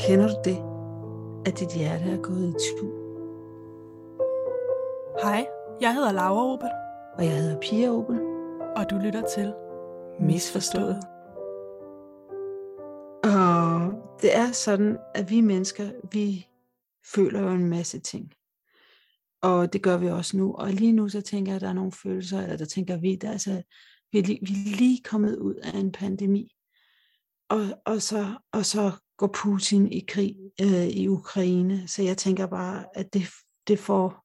Kender 0.00 0.28
du 0.28 0.40
det, 0.44 0.58
at 1.46 1.60
dit 1.60 1.74
hjerte 1.74 2.04
er 2.04 2.22
gået 2.22 2.48
i 2.48 2.52
tu? 2.52 2.86
Hej, 5.22 5.48
jeg 5.80 5.94
hedder 5.94 6.12
Laura 6.12 6.52
Opel, 6.52 6.68
Og 7.18 7.24
jeg 7.24 7.36
hedder 7.36 7.60
Pia 7.60 7.88
Opel. 7.90 8.20
og 8.76 8.90
du 8.90 8.96
lytter 8.96 9.22
til 9.26 9.54
Misforstået. 10.20 11.00
Og 13.24 13.92
det 14.22 14.36
er 14.36 14.52
sådan, 14.52 14.98
at 15.14 15.30
vi 15.30 15.40
mennesker, 15.40 15.90
vi 16.12 16.46
føler 17.14 17.40
jo 17.40 17.48
en 17.48 17.68
masse 17.68 18.00
ting. 18.00 18.32
Og 19.42 19.72
det 19.72 19.82
gør 19.82 19.96
vi 19.96 20.08
også 20.08 20.36
nu. 20.36 20.54
Og 20.54 20.68
lige 20.68 20.92
nu, 20.92 21.08
så 21.08 21.20
tænker 21.20 21.52
jeg, 21.52 21.56
at 21.56 21.62
der 21.62 21.68
er 21.68 21.72
nogle 21.72 21.92
følelser, 21.92 22.42
eller 22.42 22.56
der 22.56 22.64
tænker 22.64 22.96
vi, 22.96 23.16
der 23.16 23.28
er 23.28 23.32
altså, 23.32 23.62
vi, 24.12 24.18
er 24.18 24.22
lige, 24.22 24.38
vi 24.42 24.52
er 24.52 24.76
lige 24.76 25.02
kommet 25.02 25.36
ud 25.36 25.54
af 25.54 25.78
en 25.78 25.92
pandemi. 25.92 26.52
Og, 27.48 27.82
og, 27.84 28.02
så, 28.02 28.38
og 28.52 28.66
så 28.66 28.92
går 29.16 29.30
Putin 29.34 29.92
i 29.92 30.04
krig 30.08 30.36
øh, 30.60 30.86
i 30.86 31.08
Ukraine. 31.08 31.88
Så 31.88 32.02
jeg 32.02 32.16
tænker 32.16 32.46
bare, 32.46 32.84
at 32.94 33.14
det, 33.14 33.22
det 33.68 33.78
får 33.78 34.24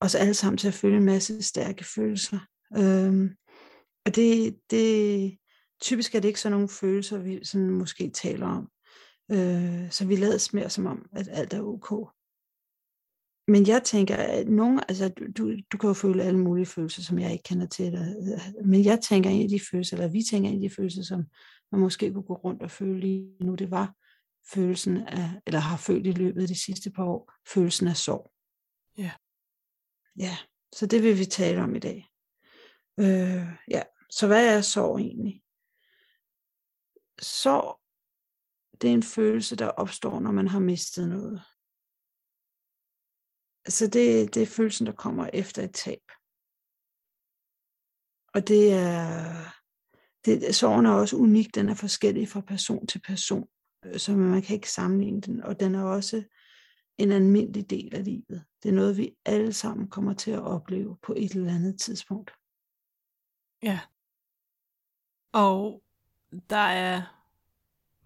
os 0.00 0.14
alle 0.14 0.34
sammen 0.34 0.58
til 0.58 0.68
at 0.68 0.74
føle 0.74 0.96
en 0.96 1.04
masse 1.04 1.42
stærke 1.42 1.84
følelser. 1.84 2.38
Øhm, 2.76 3.30
og 4.06 4.16
det, 4.16 4.56
det, 4.70 5.38
typisk 5.80 6.14
er 6.14 6.20
det 6.20 6.28
ikke 6.28 6.40
sådan 6.40 6.52
nogle 6.52 6.68
følelser, 6.68 7.18
vi 7.18 7.44
sådan 7.44 7.70
måske 7.70 8.10
taler 8.10 8.46
om. 8.46 8.68
Øh, 9.30 9.90
så 9.90 10.06
vi 10.06 10.16
lader 10.16 10.50
mere 10.52 10.70
som 10.70 10.86
om, 10.86 11.06
at 11.12 11.28
alt 11.32 11.52
er 11.52 11.62
ok. 11.62 12.10
Men 13.48 13.66
jeg 13.66 13.82
tænker, 13.82 14.16
at 14.16 14.48
nogen, 14.48 14.80
altså 14.88 15.08
du, 15.08 15.24
du, 15.38 15.56
du 15.72 15.78
kan 15.78 15.88
jo 15.88 15.94
føle 15.94 16.22
alle 16.22 16.38
mulige 16.38 16.66
følelser, 16.66 17.02
som 17.02 17.18
jeg 17.18 17.32
ikke 17.32 17.42
kender 17.42 17.66
til 17.66 17.92
dig. 17.92 18.14
Men 18.64 18.84
jeg 18.84 19.00
tænker 19.00 19.30
en 19.30 19.42
af 19.42 19.48
de 19.48 19.60
følelser, 19.70 19.96
eller 19.96 20.08
vi 20.08 20.22
tænker 20.30 20.50
en 20.50 20.54
af 20.54 20.70
de 20.70 20.74
følelser, 20.76 21.02
som 21.02 21.24
man 21.72 21.80
måske 21.80 22.12
kunne 22.12 22.24
gå 22.24 22.34
rundt 22.34 22.62
og 22.62 22.70
føle 22.70 23.00
lige 23.00 23.36
nu, 23.40 23.54
det 23.54 23.70
var 23.70 23.94
følelsen 24.54 24.96
af, 24.96 25.30
eller 25.46 25.60
har 25.60 25.76
følt 25.76 26.06
i 26.06 26.12
løbet 26.12 26.42
af 26.42 26.48
de 26.48 26.64
sidste 26.64 26.90
par 26.90 27.04
år, 27.04 27.32
følelsen 27.48 27.88
af 27.88 27.96
sorg. 27.96 28.32
Ja. 28.98 29.10
Ja, 30.18 30.36
så 30.72 30.86
det 30.86 31.02
vil 31.02 31.18
vi 31.18 31.24
tale 31.24 31.62
om 31.62 31.74
i 31.74 31.78
dag. 31.78 32.08
Øh, 33.00 33.46
ja, 33.68 33.82
så 34.10 34.26
hvad 34.26 34.56
er 34.56 34.60
sorg 34.60 34.98
egentlig? 34.98 35.42
Sorg, 37.22 37.80
det 38.80 38.90
er 38.90 38.94
en 38.94 39.02
følelse, 39.02 39.56
der 39.56 39.68
opstår, 39.68 40.20
når 40.20 40.30
man 40.30 40.48
har 40.48 40.58
mistet 40.58 41.08
noget. 41.08 41.42
Altså 43.66 43.86
det, 43.86 44.34
det 44.34 44.42
er 44.42 44.46
følelsen, 44.46 44.86
der 44.86 44.92
kommer 44.92 45.30
efter 45.32 45.62
et 45.62 45.74
tab. 45.74 46.02
Og 48.34 48.48
det 48.48 48.72
er, 48.72 49.34
det, 50.24 50.54
sorgen 50.54 50.86
er 50.86 50.90
også 50.90 51.16
unik, 51.16 51.54
den 51.54 51.68
er 51.68 51.74
forskellig 51.74 52.28
fra 52.28 52.40
person 52.40 52.86
til 52.86 53.00
person, 53.00 53.48
øh, 53.84 53.98
så 53.98 54.12
man 54.12 54.42
kan 54.42 54.54
ikke 54.54 54.70
sammenligne 54.70 55.20
den, 55.20 55.42
og 55.42 55.60
den 55.60 55.74
er 55.74 55.82
også 55.82 56.24
en 56.98 57.12
almindelig 57.12 57.70
del 57.70 57.94
af 57.94 58.04
livet. 58.04 58.44
Det 58.62 58.68
er 58.68 58.72
noget, 58.72 58.96
vi 58.96 59.16
alle 59.24 59.52
sammen 59.52 59.90
kommer 59.90 60.14
til 60.14 60.30
at 60.30 60.42
opleve 60.42 60.96
på 61.02 61.14
et 61.16 61.32
eller 61.32 61.54
andet 61.54 61.80
tidspunkt. 61.80 62.32
Ja. 63.62 63.80
Og 65.32 65.82
der 66.50 66.56
er 66.56 67.02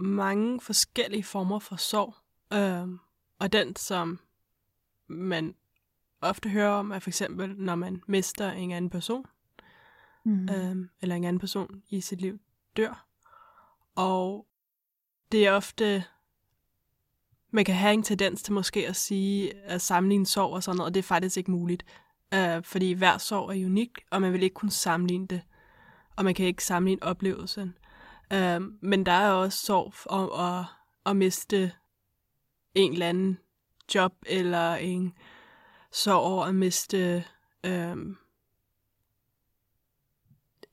mange 0.03 0.61
forskellige 0.61 1.25
former 1.25 1.59
for 1.59 1.77
sorg. 1.77 2.15
øh, 2.53 2.99
og 3.39 3.53
den, 3.53 3.77
som 3.77 4.21
man 5.09 5.55
ofte 6.21 6.49
hører 6.49 6.71
om, 6.71 6.91
er 6.91 6.99
for 6.99 7.11
eksempel, 7.11 7.55
når 7.57 7.75
man 7.75 8.03
mister 8.07 8.51
en 8.51 8.73
anden 8.73 8.91
person, 8.91 9.27
Mm. 10.25 10.49
øhm, 10.49 10.89
eller 11.03 11.15
en 11.15 11.25
anden 11.25 11.41
person 11.41 11.83
i 11.89 12.01
sit 12.01 12.21
liv 12.21 12.39
dør. 12.77 13.07
Og 13.95 14.47
det 15.33 15.47
er 15.47 15.53
ofte, 15.53 16.05
man 17.51 17.65
kan 17.65 17.75
have 17.75 17.95
en 17.95 18.03
tendens 18.03 18.43
til 18.43 18.53
måske 18.53 18.89
at 18.89 18.97
sige, 18.97 19.55
at 19.57 19.81
sammenligne 19.83 20.27
sorg 20.27 20.53
og 20.53 20.63
sådan 20.63 20.77
noget, 20.77 20.91
og 20.91 20.95
det 20.95 20.99
er 21.01 21.03
faktisk 21.05 21.37
ikke 21.37 21.51
muligt. 21.51 21.85
Øh, 22.35 22.63
fordi 22.63 22.93
hver 22.93 23.19
sorg 23.19 23.51
er 23.51 23.67
unik, 23.67 23.91
og 24.11 24.21
man 24.21 24.33
vil 24.33 24.43
ikke 24.43 24.55
kunne 24.55 24.71
sammenligne 24.71 25.27
det. 25.27 25.43
Og 26.17 26.25
man 26.25 26.35
kan 26.35 26.47
ikke 26.47 26.65
sammenligne 26.65 27.03
oplevelsen. 27.03 27.75
Øh, 28.33 28.61
men 28.81 29.07
der 29.07 29.13
er 29.13 29.31
også 29.31 29.59
sorg 29.67 29.93
om 30.07 30.47
at, 30.47 30.65
at 31.11 31.17
miste 31.17 31.73
en 32.75 32.93
eller 32.93 33.09
anden 33.09 33.39
job, 33.95 34.13
eller 34.27 34.75
en 34.75 35.13
sorg 35.93 36.21
over 36.21 36.45
at 36.45 36.55
miste 36.55 37.25
øh, 37.65 37.97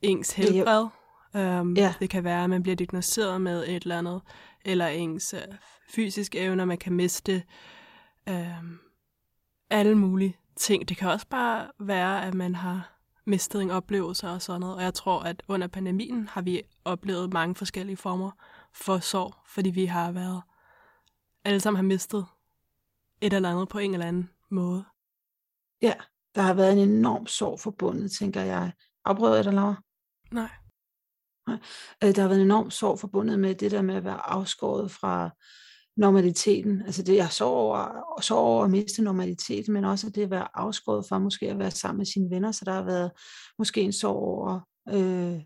ens 0.01 0.31
helbred. 0.31 0.87
Um, 1.33 1.73
Ja. 1.77 1.93
Det 1.99 2.09
kan 2.09 2.23
være, 2.23 2.43
at 2.43 2.49
man 2.49 2.63
bliver 2.63 2.75
diagnosticeret 2.75 3.41
med 3.41 3.63
et 3.67 3.83
eller 3.83 3.97
andet, 3.97 4.21
eller 4.65 4.87
ens 4.87 5.33
uh, 5.33 5.55
fysiske 5.89 6.39
evner, 6.39 6.65
man 6.65 6.77
kan 6.77 6.93
miste 6.93 7.43
um, 8.29 8.79
alle 9.69 9.95
mulige 9.95 10.37
ting. 10.55 10.89
Det 10.89 10.97
kan 10.97 11.09
også 11.09 11.27
bare 11.27 11.71
være, 11.79 12.25
at 12.25 12.33
man 12.33 12.55
har 12.55 12.91
mistet 13.25 13.61
en 13.61 13.71
oplevelse 13.71 14.29
og 14.29 14.41
sådan 14.41 14.61
noget. 14.61 14.75
Og 14.75 14.83
jeg 14.83 14.93
tror, 14.93 15.19
at 15.19 15.43
under 15.47 15.67
pandemien 15.67 16.27
har 16.27 16.41
vi 16.41 16.61
oplevet 16.85 17.33
mange 17.33 17.55
forskellige 17.55 17.97
former 17.97 18.31
for 18.73 18.99
sorg, 18.99 19.33
fordi 19.47 19.69
vi 19.69 19.85
har 19.85 20.11
været 20.11 20.41
alle 21.45 21.59
sammen 21.59 21.75
har 21.77 21.83
mistet 21.83 22.25
et 23.21 23.33
eller 23.33 23.49
andet 23.49 23.69
på 23.69 23.79
en 23.79 23.93
eller 23.93 24.05
anden 24.05 24.29
måde. 24.51 24.85
Ja, 25.81 25.93
der 26.35 26.41
har 26.41 26.53
været 26.53 26.73
en 26.73 26.89
enorm 26.89 27.27
sorg 27.27 27.59
forbundet, 27.59 28.11
tænker 28.11 28.41
jeg. 28.41 28.71
Afbrød 29.05 29.35
jeg 29.35 29.43
dig, 29.43 29.53
Laura? 29.53 29.81
Nej. 30.31 30.49
Øh, 32.03 32.15
Der 32.15 32.21
har 32.21 32.27
været 32.27 32.39
en 32.39 32.47
enorm 32.47 32.71
sorg 32.71 32.99
forbundet 32.99 33.39
med 33.39 33.55
det 33.55 33.71
der 33.71 33.81
med 33.81 33.95
at 33.95 34.03
være 34.03 34.29
afskåret 34.29 34.91
fra 34.91 35.29
normaliteten. 35.97 36.81
Altså 36.81 37.03
det, 37.03 37.15
jeg 37.15 37.31
sorg 37.31 37.53
over, 37.53 38.21
sorg 38.21 38.37
over 38.37 38.63
at 38.63 38.71
miste 38.71 39.01
normaliteten, 39.01 39.73
men 39.73 39.85
også 39.85 40.09
det 40.09 40.23
at 40.23 40.29
være 40.29 40.47
afskåret 40.53 41.05
fra 41.09 41.19
måske 41.19 41.49
at 41.51 41.59
være 41.59 41.71
sammen 41.71 41.97
med 41.97 42.05
sine 42.05 42.29
venner. 42.29 42.51
Så 42.51 42.65
der 42.65 42.73
har 42.73 42.83
været 42.83 43.11
måske 43.59 43.81
en 43.81 43.93
sorg 43.93 44.15
over 44.15 44.59
øh, 44.89 45.41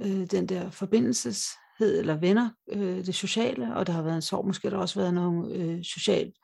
øh, 0.00 0.26
den 0.30 0.46
der 0.48 0.70
forbindelseshed 0.70 1.98
eller 1.98 2.16
venner, 2.16 2.50
øh, 2.72 3.06
det 3.06 3.14
sociale, 3.14 3.74
og 3.74 3.86
der 3.86 3.92
har 3.92 4.02
været 4.02 4.16
en 4.16 4.22
sorg, 4.22 4.46
måske 4.46 4.68
har 4.68 4.76
der 4.76 4.82
også 4.82 5.00
været 5.00 5.14
noget 5.14 5.56
øh, 5.56 5.84
socialt 5.84 6.34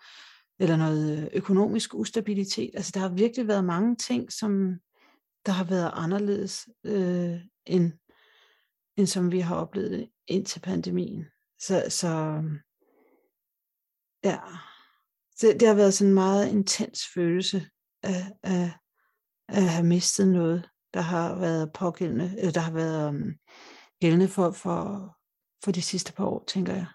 eller 0.59 0.77
noget 0.77 1.19
øh, 1.19 1.29
økonomisk 1.33 1.95
ustabilitet. 1.95 2.71
Altså 2.75 2.93
der 2.95 3.01
har 3.01 3.09
virkelig 3.09 3.49
været 3.49 3.65
mange 3.65 3.97
ting, 3.97 4.33
som 4.33 4.79
der 5.47 5.53
har 5.53 5.65
været 5.65 5.91
anderledes 5.95 6.69
øh, 6.85 7.37
end, 7.67 7.93
end 8.97 9.07
som 9.07 9.33
vi 9.33 9.41
har 9.41 9.57
oplevet 9.57 9.91
det 9.91 10.11
indtil 10.27 10.61
pandemien. 10.61 11.27
Så, 11.61 11.85
så 11.89 12.43
ja, 14.25 14.39
så 15.37 15.57
det 15.61 15.69
har 15.69 15.75
været 15.75 15.95
sådan 15.95 16.09
en 16.09 16.15
meget 16.15 16.49
intens 16.49 17.07
følelse 17.15 17.67
af, 18.03 18.33
af, 18.43 18.71
at 19.49 19.63
have 19.63 19.87
mistet 19.87 20.29
noget, 20.29 20.69
der 20.95 21.01
har 21.01 21.39
været 21.39 21.73
pågældende, 21.73 22.35
eller 22.39 22.53
der 22.53 22.61
har 22.61 22.73
været 22.73 23.09
um, 23.09 23.35
gældende 24.01 24.29
for, 24.29 24.51
for, 24.51 25.17
for 25.65 25.73
de 25.73 25.83
sidste 25.83 26.13
par 26.13 26.25
år, 26.25 26.45
tænker 26.47 26.75
jeg. 26.75 26.87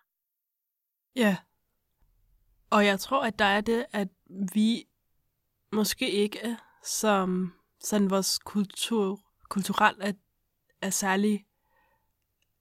Ja. 1.16 1.38
Og 2.74 2.86
jeg 2.86 3.00
tror, 3.00 3.26
at 3.26 3.40
der 3.40 3.46
er 3.46 3.62
det, 3.62 3.86
at 3.92 4.08
vi 4.54 4.88
måske 5.72 6.12
ikke 6.12 6.48
øh, 6.48 6.56
som 6.84 7.54
sådan 7.80 8.10
vores 8.10 8.40
kultur, 8.40 9.20
kulturelt 9.50 9.98
er, 10.02 10.14
er 10.82 10.90
særlig 10.90 11.46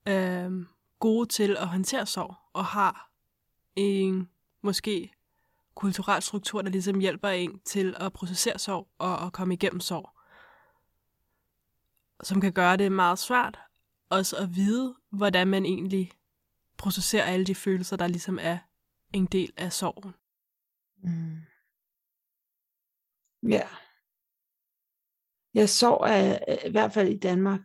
øh, 0.07 0.51
gode 0.99 1.29
til 1.29 1.57
at 1.57 1.67
håndtere 1.67 2.05
sorg, 2.05 2.35
og 2.53 2.65
har 2.65 3.11
en 3.75 4.29
måske 4.61 5.13
kulturel 5.75 6.21
struktur, 6.21 6.61
der 6.61 6.69
ligesom 6.69 6.99
hjælper 6.99 7.29
en 7.29 7.59
til 7.59 7.95
at 7.97 8.13
processere 8.13 8.59
sorg 8.59 8.87
og 8.97 9.25
at 9.25 9.33
komme 9.33 9.53
igennem 9.53 9.79
sorg. 9.79 10.09
Som 12.23 12.41
kan 12.41 12.53
gøre 12.53 12.77
det 12.77 12.91
meget 12.91 13.19
svært 13.19 13.59
også 14.09 14.37
at 14.37 14.55
vide, 14.55 14.95
hvordan 15.09 15.47
man 15.47 15.65
egentlig 15.65 16.11
processerer 16.77 17.25
alle 17.25 17.45
de 17.45 17.55
følelser, 17.55 17.97
der 17.97 18.07
ligesom 18.07 18.39
er 18.41 18.57
en 19.13 19.25
del 19.25 19.53
af 19.57 19.73
sorgen. 19.73 20.13
Mm. 21.03 21.41
Ja. 23.49 23.67
Jeg 25.53 25.69
sorg 25.69 26.01
er 26.09 26.67
i 26.67 26.71
hvert 26.71 26.93
fald 26.93 27.09
i 27.09 27.19
Danmark, 27.19 27.61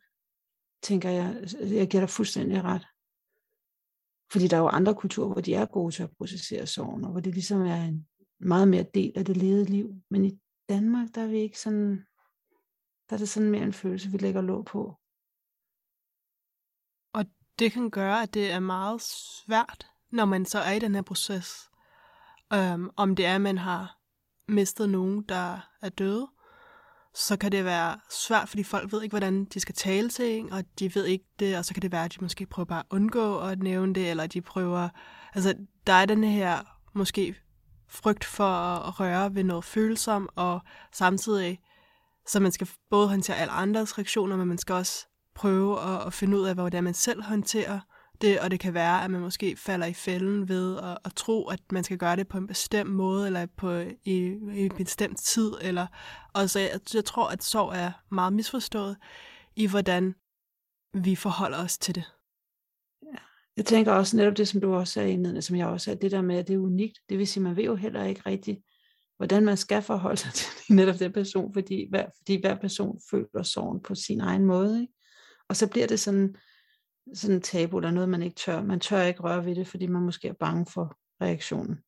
tænker 0.82 1.10
jeg, 1.10 1.28
jeg 1.60 1.88
giver 1.88 2.00
dig 2.00 2.10
fuldstændig 2.10 2.64
ret. 2.64 2.86
Fordi 4.32 4.48
der 4.48 4.56
er 4.56 4.60
jo 4.60 4.68
andre 4.68 4.94
kulturer, 4.94 5.32
hvor 5.32 5.40
de 5.40 5.54
er 5.54 5.66
gode 5.66 5.94
til 5.94 6.02
at 6.02 6.16
processere 6.16 6.66
sorgen, 6.66 7.04
og 7.04 7.10
hvor 7.10 7.20
det 7.20 7.34
ligesom 7.34 7.60
er 7.60 7.82
en 7.84 8.08
meget 8.38 8.68
mere 8.68 8.86
del 8.94 9.12
af 9.18 9.24
det 9.24 9.36
levede 9.36 9.64
liv. 9.64 10.02
Men 10.10 10.24
i 10.24 10.40
Danmark, 10.68 11.08
der 11.14 11.22
er 11.22 11.26
vi 11.26 11.38
ikke 11.38 11.60
sådan, 11.60 12.06
der 13.08 13.14
er 13.16 13.18
det 13.18 13.28
sådan 13.28 13.50
mere 13.50 13.62
en 13.62 13.72
følelse, 13.72 14.10
vi 14.10 14.18
lægger 14.18 14.40
låg 14.40 14.64
på. 14.64 14.80
Og 17.12 17.24
det 17.58 17.72
kan 17.72 17.90
gøre, 17.90 18.22
at 18.22 18.34
det 18.34 18.50
er 18.50 18.60
meget 18.60 19.00
svært, 19.00 19.90
når 20.12 20.24
man 20.24 20.46
så 20.46 20.58
er 20.58 20.72
i 20.72 20.78
den 20.78 20.94
her 20.94 21.02
proces. 21.02 21.70
Um, 22.54 22.90
om 22.96 23.16
det 23.16 23.26
er, 23.26 23.34
at 23.34 23.40
man 23.40 23.58
har 23.58 23.98
mistet 24.48 24.88
nogen, 24.88 25.24
der 25.28 25.58
er 25.82 25.88
døde, 25.88 26.28
så 27.14 27.36
kan 27.36 27.52
det 27.52 27.64
være 27.64 28.00
svært, 28.10 28.48
fordi 28.48 28.62
folk 28.62 28.92
ved 28.92 29.02
ikke, 29.02 29.12
hvordan 29.12 29.44
de 29.44 29.60
skal 29.60 29.74
tale 29.74 30.08
til 30.08 30.38
en, 30.38 30.52
og 30.52 30.64
de 30.78 30.94
ved 30.94 31.04
ikke 31.04 31.24
det, 31.38 31.58
og 31.58 31.64
så 31.64 31.74
kan 31.74 31.82
det 31.82 31.92
være, 31.92 32.04
at 32.04 32.14
de 32.14 32.20
måske 32.20 32.46
prøver 32.46 32.66
bare 32.66 32.78
at 32.80 32.86
undgå 32.90 33.38
at 33.38 33.62
nævne 33.62 33.94
det, 33.94 34.10
eller 34.10 34.26
de 34.26 34.40
prøver... 34.40 34.88
Altså, 35.34 35.54
der 35.86 35.92
er 35.92 36.06
den 36.06 36.24
her 36.24 36.60
måske 36.92 37.34
frygt 37.88 38.24
for 38.24 38.48
at 38.88 39.00
røre 39.00 39.34
ved 39.34 39.44
noget 39.44 39.64
følsomt, 39.64 40.30
og 40.36 40.60
samtidig 40.92 41.60
så 42.26 42.40
man 42.40 42.52
skal 42.52 42.68
både 42.90 43.08
håndtere 43.08 43.36
alle 43.36 43.52
andres 43.52 43.98
reaktioner, 43.98 44.36
men 44.36 44.48
man 44.48 44.58
skal 44.58 44.74
også 44.74 45.06
prøve 45.34 45.80
at, 45.80 46.06
at 46.06 46.12
finde 46.12 46.38
ud 46.38 46.44
af, 46.44 46.54
hvordan 46.54 46.84
man 46.84 46.94
selv 46.94 47.22
håndterer 47.22 47.80
det, 48.20 48.40
og 48.40 48.50
det 48.50 48.60
kan 48.60 48.74
være, 48.74 49.04
at 49.04 49.10
man 49.10 49.20
måske 49.20 49.56
falder 49.56 49.86
i 49.86 49.92
fælden 49.92 50.48
ved 50.48 50.78
at, 50.78 50.98
at 51.04 51.12
tro, 51.16 51.48
at 51.48 51.60
man 51.72 51.84
skal 51.84 51.98
gøre 51.98 52.16
det 52.16 52.28
på 52.28 52.38
en 52.38 52.46
bestemt 52.46 52.90
måde, 52.90 53.26
eller 53.26 53.46
på 53.56 53.70
i, 53.70 53.94
i 54.54 54.64
en 54.64 54.76
bestemt 54.76 55.18
tid, 55.18 55.52
eller 55.62 55.86
og 56.34 56.50
så 56.50 56.58
jeg, 56.58 56.80
jeg 56.94 57.04
tror, 57.04 57.28
at 57.28 57.44
sorg 57.44 57.72
er 57.76 57.92
meget 58.10 58.32
misforstået 58.32 58.96
i, 59.56 59.66
hvordan 59.66 60.14
vi 60.94 61.14
forholder 61.16 61.64
os 61.64 61.78
til 61.78 61.94
det. 61.94 62.04
Jeg 63.56 63.66
tænker 63.66 63.92
også 63.92 64.16
netop 64.16 64.36
det, 64.36 64.48
som 64.48 64.60
du 64.60 64.74
også 64.74 64.92
sagde 64.92 65.12
indledende, 65.12 65.42
som 65.42 65.56
jeg 65.56 65.66
også 65.66 65.84
sagde, 65.84 66.00
det 66.00 66.10
der 66.10 66.22
med, 66.22 66.36
at 66.36 66.48
det 66.48 66.54
er 66.54 66.58
unikt. 66.58 66.98
Det 67.08 67.18
vil 67.18 67.26
sige, 67.26 67.42
man 67.42 67.56
ved 67.56 67.64
jo 67.64 67.74
heller 67.74 68.04
ikke 68.04 68.22
rigtigt, 68.26 68.58
hvordan 69.16 69.44
man 69.44 69.56
skal 69.56 69.82
forholde 69.82 70.16
sig 70.16 70.32
til 70.38 70.74
netop 70.74 70.98
den 70.98 71.12
person, 71.12 71.52
fordi 71.52 71.86
hver, 71.90 72.06
fordi 72.16 72.40
hver 72.40 72.60
person 72.60 73.00
føler 73.10 73.42
sorgen 73.42 73.82
på 73.82 73.94
sin 73.94 74.20
egen 74.20 74.44
måde. 74.44 74.80
Ikke? 74.80 74.92
Og 75.48 75.56
så 75.56 75.68
bliver 75.68 75.86
det 75.86 76.00
sådan, 76.00 76.36
sådan 77.14 77.36
en 77.36 77.42
tabu, 77.42 77.78
eller 77.78 77.90
noget, 77.90 78.08
man 78.08 78.22
ikke 78.22 78.36
tør. 78.36 78.62
Man 78.62 78.80
tør 78.80 79.02
ikke 79.02 79.20
røre 79.20 79.44
ved 79.44 79.54
det, 79.54 79.66
fordi 79.66 79.86
man 79.86 80.02
måske 80.02 80.28
er 80.28 80.32
bange 80.32 80.66
for 80.66 80.96
reaktionen. 81.20 81.78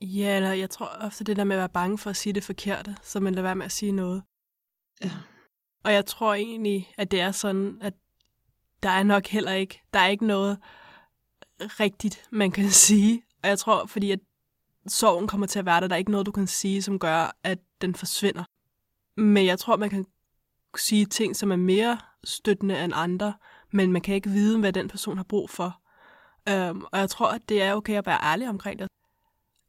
Ja, 0.00 0.36
eller 0.36 0.52
jeg 0.52 0.70
tror 0.70 0.86
ofte 1.00 1.24
det 1.24 1.36
der 1.36 1.44
med 1.44 1.56
at 1.56 1.60
være 1.60 1.68
bange 1.68 1.98
for 1.98 2.10
at 2.10 2.16
sige 2.16 2.32
det 2.32 2.44
forkerte, 2.44 2.96
så 3.02 3.20
man 3.20 3.34
lader 3.34 3.42
være 3.42 3.56
med 3.56 3.64
at 3.64 3.72
sige 3.72 3.92
noget. 3.92 4.22
Ja. 5.04 5.10
Og 5.84 5.92
jeg 5.92 6.06
tror 6.06 6.34
egentlig, 6.34 6.92
at 6.98 7.10
det 7.10 7.20
er 7.20 7.32
sådan, 7.32 7.78
at 7.80 7.94
der 8.82 8.88
er 8.88 9.02
nok 9.02 9.26
heller 9.26 9.52
ikke, 9.52 9.80
der 9.92 9.98
er 9.98 10.08
ikke 10.08 10.26
noget 10.26 10.58
rigtigt, 11.60 12.28
man 12.32 12.50
kan 12.50 12.70
sige. 12.86 13.22
Og 13.42 13.48
jeg 13.48 13.58
tror, 13.58 13.86
fordi 13.86 14.10
at 14.10 14.20
sorgen 14.86 15.28
kommer 15.28 15.46
til 15.46 15.58
at 15.58 15.66
være 15.66 15.80
der, 15.80 15.88
der 15.88 15.94
er 15.94 15.98
ikke 15.98 16.10
noget, 16.10 16.26
du 16.26 16.32
kan 16.32 16.46
sige, 16.46 16.82
som 16.82 16.98
gør, 16.98 17.36
at 17.42 17.58
den 17.80 17.94
forsvinder. 17.94 18.44
Men 19.20 19.46
jeg 19.46 19.58
tror, 19.58 19.76
man 19.76 19.90
kan 19.90 20.06
sige 20.76 21.06
ting, 21.06 21.36
som 21.36 21.52
er 21.52 21.56
mere 21.56 21.98
støttende 22.24 22.84
end 22.84 22.92
andre, 22.96 23.34
men 23.70 23.92
man 23.92 24.02
kan 24.02 24.14
ikke 24.14 24.30
vide, 24.30 24.58
hvad 24.58 24.72
den 24.72 24.88
person 24.88 25.16
har 25.16 25.24
brug 25.24 25.50
for. 25.50 25.80
Um, 26.50 26.86
og 26.92 26.98
jeg 26.98 27.10
tror, 27.10 27.30
at 27.30 27.48
det 27.48 27.62
er 27.62 27.74
okay 27.74 27.94
at 27.94 28.06
være 28.06 28.24
ærlig 28.24 28.48
omkring 28.48 28.78
det. 28.78 28.88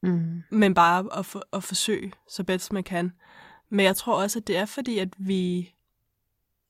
Mm. 0.04 0.44
Men 0.50 0.74
bare 0.74 1.18
at, 1.18 1.26
for, 1.26 1.44
at 1.54 1.64
forsøge 1.64 2.14
så 2.30 2.44
bedst 2.44 2.74
man 2.74 2.84
kan. 2.84 3.12
Men 3.70 3.86
jeg 3.86 3.96
tror 3.96 4.22
også, 4.22 4.40
at 4.40 4.48
det 4.48 4.58
er 4.58 4.66
fordi, 4.66 4.98
at 4.98 5.10
vi 5.18 5.74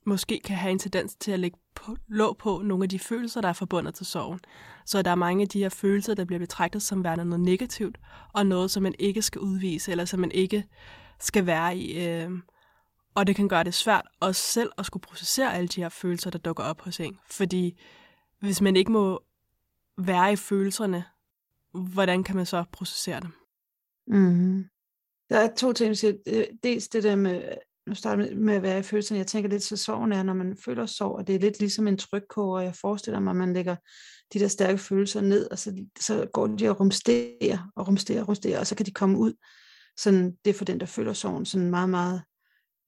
måske 0.05 0.41
kan 0.45 0.55
have 0.55 0.71
en 0.71 0.79
tendens 0.79 1.15
til 1.15 1.31
at 1.31 1.39
lægge 1.39 1.57
på, 1.75 1.97
låg 2.07 2.37
på 2.37 2.61
nogle 2.63 2.83
af 2.83 2.89
de 2.89 2.99
følelser, 2.99 3.41
der 3.41 3.49
er 3.49 3.53
forbundet 3.53 3.95
til 3.95 4.05
sorgen. 4.05 4.39
Så 4.85 5.01
der 5.01 5.11
er 5.11 5.15
mange 5.15 5.41
af 5.41 5.47
de 5.47 5.59
her 5.59 5.69
følelser, 5.69 6.13
der 6.13 6.25
bliver 6.25 6.39
betragtet 6.39 6.81
som 6.81 7.03
værende 7.03 7.25
noget 7.25 7.45
negativt, 7.45 7.97
og 8.33 8.45
noget, 8.45 8.71
som 8.71 8.83
man 8.83 8.95
ikke 8.99 9.21
skal 9.21 9.41
udvise, 9.41 9.91
eller 9.91 10.05
som 10.05 10.19
man 10.19 10.31
ikke 10.31 10.65
skal 11.19 11.45
være 11.45 11.77
i. 11.77 12.07
Øh, 12.07 12.31
og 13.19 13.27
det 13.27 13.35
kan 13.35 13.47
gøre 13.47 13.63
det 13.63 13.73
svært 13.73 14.07
også 14.19 14.41
selv 14.41 14.71
at 14.77 14.85
skulle 14.85 15.01
processere 15.01 15.53
alle 15.53 15.67
de 15.67 15.81
her 15.81 15.89
følelser, 15.89 16.29
der 16.29 16.39
dukker 16.39 16.63
op 16.63 16.81
hos 16.81 16.99
en. 16.99 17.17
Fordi 17.31 17.81
hvis 18.39 18.61
man 18.61 18.75
ikke 18.75 18.91
må 18.91 19.23
være 19.97 20.33
i 20.33 20.35
følelserne, 20.35 21.03
hvordan 21.93 22.23
kan 22.23 22.35
man 22.35 22.45
så 22.45 22.63
processere 22.71 23.19
dem? 23.19 23.31
Mm. 24.07 24.65
Der 25.29 25.39
er 25.39 25.55
to 25.55 25.73
ting. 25.73 25.95
Øh, 26.27 26.43
dels 26.63 26.87
det 26.87 27.03
der 27.03 27.15
med, 27.15 27.43
nu 27.87 27.95
starter 27.95 28.35
med 28.35 28.53
at 28.53 28.61
være 28.61 28.79
i 28.79 28.83
følelserne. 28.83 29.17
Jeg 29.17 29.27
tænker 29.27 29.49
lidt, 29.49 29.63
så 29.63 29.77
sorgen 29.77 30.11
er, 30.11 30.23
når 30.23 30.33
man 30.33 30.57
føler 30.65 30.85
sorg, 30.85 31.15
og 31.15 31.27
det 31.27 31.35
er 31.35 31.39
lidt 31.39 31.59
ligesom 31.59 31.87
en 31.87 31.97
trykkoger. 31.97 32.61
Jeg 32.61 32.75
forestiller 32.75 33.19
mig, 33.19 33.31
at 33.31 33.37
man 33.37 33.53
lægger 33.53 33.75
de 34.33 34.39
der 34.39 34.47
stærke 34.47 34.77
følelser 34.77 35.21
ned, 35.21 35.51
og 35.51 35.59
så, 35.59 35.85
så 35.99 36.27
går 36.33 36.47
de 36.47 36.69
og 36.69 36.79
rumsterer, 36.79 37.71
og 37.75 37.87
rumsterer, 37.87 38.21
og 38.21 38.27
rumsterer, 38.27 38.59
og 38.59 38.67
så 38.67 38.75
kan 38.75 38.85
de 38.85 38.91
komme 38.91 39.17
ud. 39.17 39.33
Sådan, 39.97 40.35
det 40.45 40.49
er 40.49 40.57
for 40.57 40.65
den, 40.65 40.79
der 40.79 40.85
føler 40.85 41.13
sorgen, 41.13 41.45
sådan 41.45 41.69
meget, 41.69 41.89
meget 41.89 42.21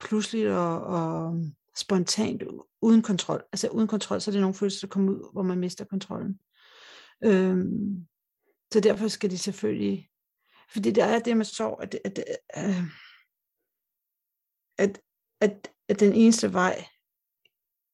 pludseligt 0.02 0.50
og, 0.50 0.82
og 0.82 1.40
spontant, 1.76 2.44
uden 2.82 3.02
kontrol. 3.02 3.44
Altså 3.52 3.68
uden 3.68 3.88
kontrol, 3.88 4.22
så 4.22 4.32
er 4.32 4.34
det 4.34 4.42
nogle 4.42 4.56
følelser, 4.56 4.88
der 4.88 4.92
kommer 4.92 5.12
ud, 5.12 5.32
hvor 5.34 5.42
man 5.42 5.58
mister 5.58 5.86
kontrollen. 5.86 6.40
Øhm, 7.24 8.08
så 8.74 8.80
derfor 8.80 9.08
skal 9.08 9.32
de 9.32 9.38
selvfølgelig, 9.38 10.10
fordi 10.72 10.92
det 10.92 11.04
er 11.04 11.20
det 11.20 11.38
med 11.38 11.46
sorg, 11.46 11.80
at, 11.84 11.96
at, 12.06 12.20
øh, 12.58 12.84
at, 14.78 15.02
at, 15.42 15.72
at, 15.88 16.00
den 16.00 16.14
eneste 16.14 16.54
vej 16.54 16.86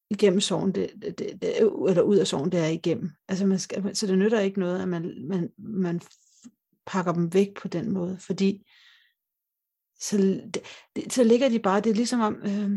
igennem 0.09 0.41
sorgen, 0.41 0.75
det, 0.75 0.91
det, 1.01 1.41
det, 1.41 1.57
eller 1.89 2.01
ud 2.01 2.17
af 2.17 2.27
sorgen, 2.27 2.51
det 2.51 2.59
er 2.59 2.67
igennem. 2.67 3.11
Altså 3.27 3.45
man 3.45 3.59
skal, 3.59 3.95
så 3.95 4.07
det 4.07 4.17
nytter 4.17 4.39
ikke 4.39 4.59
noget, 4.59 4.81
at 4.81 4.87
man, 4.87 5.27
man, 5.27 5.49
man 5.57 6.01
pakker 6.85 7.13
dem 7.13 7.33
væk 7.33 7.53
på 7.61 7.67
den 7.67 7.91
måde, 7.91 8.17
fordi 8.19 8.67
så, 9.99 10.41
det, 10.95 11.13
så 11.13 11.23
ligger 11.23 11.49
de 11.49 11.59
bare, 11.59 11.81
det 11.81 11.89
er 11.89 11.95
ligesom 11.95 12.19
om, 12.19 12.35
øh, 12.35 12.71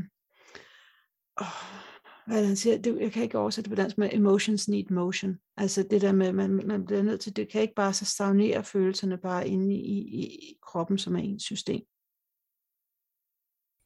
oh, 1.36 1.80
hvad 2.26 2.46
han 2.46 2.56
siger, 2.56 2.78
det, 2.78 3.00
jeg 3.00 3.12
kan 3.12 3.22
ikke 3.22 3.38
oversætte 3.38 3.70
det 3.70 3.76
på 3.76 3.82
dansk, 3.82 3.98
men 3.98 4.10
emotions 4.12 4.68
need 4.68 4.90
motion. 4.90 5.38
Altså 5.56 5.82
det 5.90 6.00
der 6.00 6.12
med, 6.12 6.32
man, 6.32 6.66
man 6.66 6.86
bliver 6.86 7.02
nødt 7.02 7.20
til, 7.20 7.36
det 7.36 7.48
kan 7.48 7.62
ikke 7.62 7.74
bare 7.74 7.92
så 7.92 8.04
stagnere 8.04 8.64
følelserne 8.64 9.18
bare 9.18 9.48
inde 9.48 9.74
i, 9.74 9.98
i, 9.98 10.24
i 10.24 10.58
kroppen, 10.62 10.98
som 10.98 11.16
er 11.16 11.20
ens 11.20 11.42
system. 11.42 11.80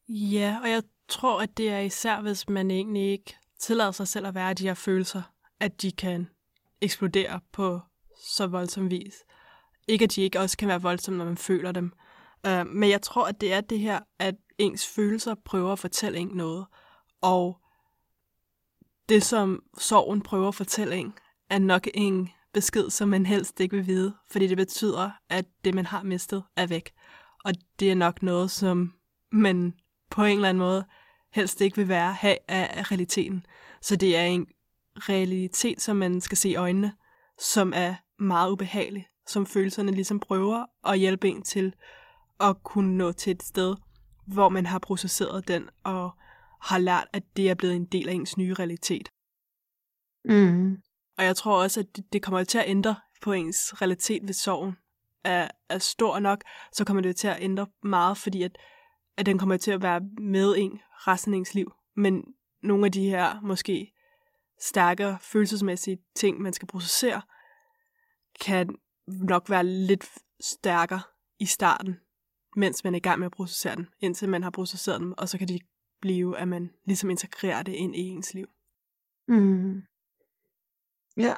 Ja, 0.08 0.58
og 0.62 0.70
jeg 0.70 0.82
tror, 1.08 1.40
at 1.40 1.56
det 1.56 1.68
er 1.68 1.78
især, 1.78 2.20
hvis 2.20 2.48
man 2.48 2.70
egentlig 2.70 3.10
ikke 3.10 3.36
tillader 3.58 3.90
sig 3.90 4.08
selv 4.08 4.26
at 4.26 4.34
være 4.34 4.54
de 4.54 4.66
her 4.66 4.74
følelser, 4.74 5.22
at 5.60 5.82
de 5.82 5.92
kan 5.92 6.26
eksplodere 6.80 7.40
på 7.52 7.80
så 8.16 8.46
voldsom 8.46 8.90
vis. 8.90 9.14
Ikke 9.88 10.04
at 10.04 10.14
de 10.14 10.22
ikke 10.22 10.40
også 10.40 10.56
kan 10.56 10.68
være 10.68 10.82
voldsomme, 10.82 11.18
når 11.18 11.24
man 11.24 11.36
føler 11.36 11.72
dem. 11.72 11.92
Øh, 12.46 12.66
men 12.66 12.90
jeg 12.90 13.02
tror, 13.02 13.26
at 13.26 13.40
det 13.40 13.52
er 13.52 13.60
det 13.60 13.78
her, 13.78 14.00
at 14.18 14.34
ens 14.58 14.86
følelser 14.86 15.34
prøver 15.34 15.72
at 15.72 15.78
fortælle 15.78 16.18
en 16.18 16.28
noget. 16.28 16.66
Og 17.22 17.58
det, 19.08 19.22
som 19.22 19.62
sorgen 19.78 20.22
prøver 20.22 20.48
at 20.48 20.54
fortælle 20.54 20.96
en, 20.96 21.14
er 21.50 21.58
nok 21.58 21.88
en 21.94 22.28
besked, 22.52 22.90
som 22.90 23.08
man 23.08 23.26
helst 23.26 23.60
ikke 23.60 23.76
vil 23.76 23.86
vide, 23.86 24.14
fordi 24.30 24.46
det 24.46 24.56
betyder, 24.56 25.10
at 25.28 25.44
det, 25.64 25.74
man 25.74 25.86
har 25.86 26.02
mistet, 26.02 26.44
er 26.56 26.66
væk. 26.66 26.92
Og 27.44 27.52
det 27.80 27.90
er 27.90 27.94
nok 27.94 28.22
noget, 28.22 28.50
som 28.50 28.94
man 29.32 29.74
på 30.10 30.24
en 30.24 30.36
eller 30.36 30.48
anden 30.48 30.58
måde 30.58 30.84
helst 31.32 31.60
ikke 31.60 31.76
vil 31.76 31.88
være 31.88 32.12
have 32.12 32.36
af 32.48 32.90
realiteten. 32.90 33.46
Så 33.80 33.96
det 33.96 34.16
er 34.16 34.24
en 34.24 34.46
realitet, 34.96 35.80
som 35.80 35.96
man 35.96 36.20
skal 36.20 36.38
se 36.38 36.48
i 36.48 36.56
øjnene, 36.56 36.92
som 37.38 37.72
er 37.76 37.94
meget 38.18 38.50
ubehagelig, 38.50 39.08
som 39.26 39.46
følelserne 39.46 39.92
ligesom 39.92 40.20
prøver 40.20 40.66
at 40.84 40.98
hjælpe 40.98 41.28
en 41.28 41.42
til 41.42 41.74
at 42.40 42.62
kunne 42.62 42.96
nå 42.96 43.12
til 43.12 43.30
et 43.30 43.42
sted, 43.42 43.76
hvor 44.26 44.48
man 44.48 44.66
har 44.66 44.78
processeret 44.78 45.48
den 45.48 45.68
og 45.84 46.10
har 46.60 46.78
lært, 46.78 47.06
at 47.12 47.22
det 47.36 47.50
er 47.50 47.54
blevet 47.54 47.76
en 47.76 47.84
del 47.84 48.08
af 48.08 48.12
ens 48.12 48.36
nye 48.36 48.54
realitet. 48.54 49.08
Mm. 50.24 50.82
Og 51.18 51.24
jeg 51.24 51.36
tror 51.36 51.62
også, 51.62 51.80
at 51.80 51.86
det 52.12 52.22
kommer 52.22 52.44
til 52.44 52.58
at 52.58 52.64
ændre 52.68 52.96
på 53.22 53.32
ens 53.32 53.82
realitet, 53.82 54.22
hvis 54.22 54.36
sorgen 54.36 54.76
er, 55.24 55.48
er 55.68 55.78
stor 55.78 56.18
nok, 56.18 56.44
så 56.72 56.84
kommer 56.84 57.02
det 57.02 57.16
til 57.16 57.28
at 57.28 57.36
ændre 57.40 57.66
meget, 57.82 58.18
fordi 58.18 58.42
at, 58.42 58.58
at 59.16 59.26
den 59.26 59.38
kommer 59.38 59.56
til 59.56 59.70
at 59.70 59.82
være 59.82 60.00
med 60.18 60.54
en 60.58 60.80
resten 60.88 61.34
af 61.34 61.38
ens 61.38 61.54
liv. 61.54 61.72
Men 61.96 62.24
nogle 62.62 62.86
af 62.86 62.92
de 62.92 63.08
her 63.08 63.40
måske 63.40 63.92
stærkere 64.60 65.18
følelsesmæssige 65.20 65.98
ting, 66.14 66.40
man 66.40 66.52
skal 66.52 66.68
processere, 66.68 67.22
kan 68.40 68.76
nok 69.06 69.50
være 69.50 69.64
lidt 69.64 70.04
stærkere 70.40 71.02
i 71.38 71.46
starten, 71.46 71.96
mens 72.56 72.84
man 72.84 72.94
er 72.94 72.98
i 72.98 73.00
gang 73.00 73.18
med 73.18 73.26
at 73.26 73.32
processere 73.32 73.76
den, 73.76 73.88
indtil 74.00 74.28
man 74.28 74.42
har 74.42 74.50
processeret 74.50 75.00
dem, 75.00 75.14
og 75.18 75.28
så 75.28 75.38
kan 75.38 75.48
de 75.48 75.58
blive, 76.00 76.38
at 76.38 76.48
man 76.48 76.70
ligesom 76.84 77.10
integrerer 77.10 77.62
det 77.62 77.72
ind 77.72 77.96
i 77.96 78.00
ens 78.00 78.34
liv. 78.34 78.48
Mm. 79.28 79.82
Ja. 81.16 81.34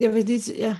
Jeg 0.00 0.14
vil 0.14 0.24
lige, 0.24 0.54
ja. 0.54 0.78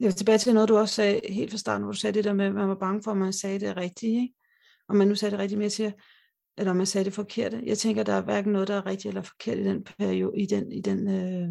Jeg 0.00 0.06
vil 0.06 0.14
tilbage 0.14 0.38
til 0.38 0.54
noget, 0.54 0.68
du 0.68 0.76
også 0.76 0.94
sagde 0.94 1.20
helt 1.28 1.50
fra 1.50 1.58
starten, 1.58 1.82
hvor 1.82 1.92
du 1.92 1.98
sagde 1.98 2.14
det 2.14 2.24
der 2.24 2.32
med, 2.32 2.46
at 2.46 2.54
man 2.54 2.68
var 2.68 2.74
bange 2.74 3.02
for, 3.02 3.10
at 3.10 3.16
man 3.16 3.32
sagde 3.32 3.60
det 3.60 3.76
rigtige, 3.76 4.22
ikke? 4.22 4.34
Og 4.88 4.96
man 4.96 5.08
nu 5.08 5.14
sagde 5.14 5.30
det 5.30 5.38
rigtigt 5.38 5.58
mere 5.58 5.68
til, 5.68 5.94
eller 6.58 6.72
man 6.72 6.86
sagde 6.86 7.04
det 7.04 7.12
forkerte. 7.12 7.62
Jeg 7.66 7.78
tænker, 7.78 8.02
der 8.02 8.12
er 8.12 8.22
hverken 8.22 8.52
noget, 8.52 8.68
der 8.68 8.74
er 8.74 8.86
rigtigt 8.86 9.06
eller 9.06 9.22
forkert 9.22 9.58
i 9.58 9.64
den 9.64 9.84
periode, 9.84 10.40
i 10.40 10.46
den, 10.46 10.72
i 10.72 10.80
den 10.80 11.08
øh, 11.08 11.48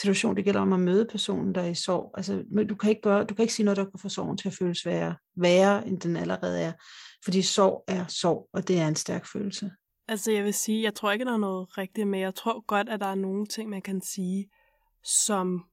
situation. 0.00 0.36
Det 0.36 0.44
gælder 0.44 0.60
om 0.60 0.72
at 0.72 0.80
møde 0.80 1.06
personen, 1.10 1.54
der 1.54 1.60
er 1.60 1.66
i 1.68 1.74
sorg. 1.74 2.14
Altså, 2.16 2.44
du 2.68 2.74
kan 2.74 2.90
ikke 2.90 3.02
gøre, 3.02 3.24
du 3.24 3.34
kan 3.34 3.42
ikke 3.42 3.54
sige 3.54 3.64
noget, 3.64 3.76
der 3.76 3.84
kan 3.84 4.00
få 4.00 4.08
sorgen 4.08 4.36
til 4.36 4.48
at 4.48 4.54
føles 4.54 4.86
værre, 4.86 5.16
værre, 5.36 5.86
end 5.86 6.00
den 6.00 6.16
allerede 6.16 6.60
er. 6.60 6.72
Fordi 7.24 7.42
sorg 7.42 7.84
er 7.88 8.06
sorg, 8.06 8.48
og 8.52 8.68
det 8.68 8.78
er 8.78 8.88
en 8.88 8.96
stærk 8.96 9.26
følelse. 9.26 9.70
Altså 10.08 10.32
jeg 10.32 10.44
vil 10.44 10.54
sige, 10.54 10.82
jeg 10.82 10.94
tror 10.94 11.12
ikke, 11.12 11.24
der 11.24 11.32
er 11.32 11.36
noget 11.36 11.78
rigtigt, 11.78 12.08
med. 12.08 12.18
jeg 12.18 12.34
tror 12.34 12.66
godt, 12.66 12.88
at 12.88 13.00
der 13.00 13.06
er 13.06 13.14
nogle 13.14 13.46
ting, 13.46 13.70
man 13.70 13.82
kan 13.82 14.00
sige, 14.00 14.50
som 15.04 15.64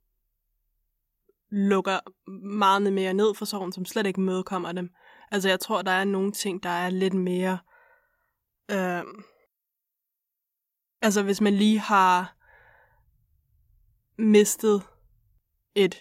lukker 1.51 2.00
meget 2.48 2.94
mere 2.94 3.13
ned 3.13 3.36
for 3.36 3.46
sorgen, 3.46 3.72
som 3.72 3.86
slet 3.86 4.05
ikke 4.05 4.22
mødekommer 4.22 4.72
dem. 4.72 4.89
Altså 5.32 5.50
jeg 5.50 5.60
tror, 5.60 5.82
der 5.82 5.91
er 5.91 6.03
nogle 6.03 6.32
ting, 6.32 6.63
der 6.63 6.70
er 6.70 6.89
lidt 6.89 7.13
mere... 7.13 7.58
Øh, 8.72 9.03
altså 11.01 11.24
hvis 11.24 11.41
man 11.41 11.53
lige 11.53 11.79
har 11.79 12.35
mistet 14.18 14.84
et 15.76 15.96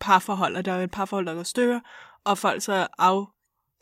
parforhold, 0.00 0.56
og 0.56 0.64
der 0.64 0.72
er 0.72 0.84
et 0.84 0.90
parforhold, 0.90 1.26
der 1.26 1.34
går 1.34 1.42
stykker, 1.42 1.80
og 2.24 2.38
folk 2.38 2.62
så 2.62 2.86
af, 2.98 3.24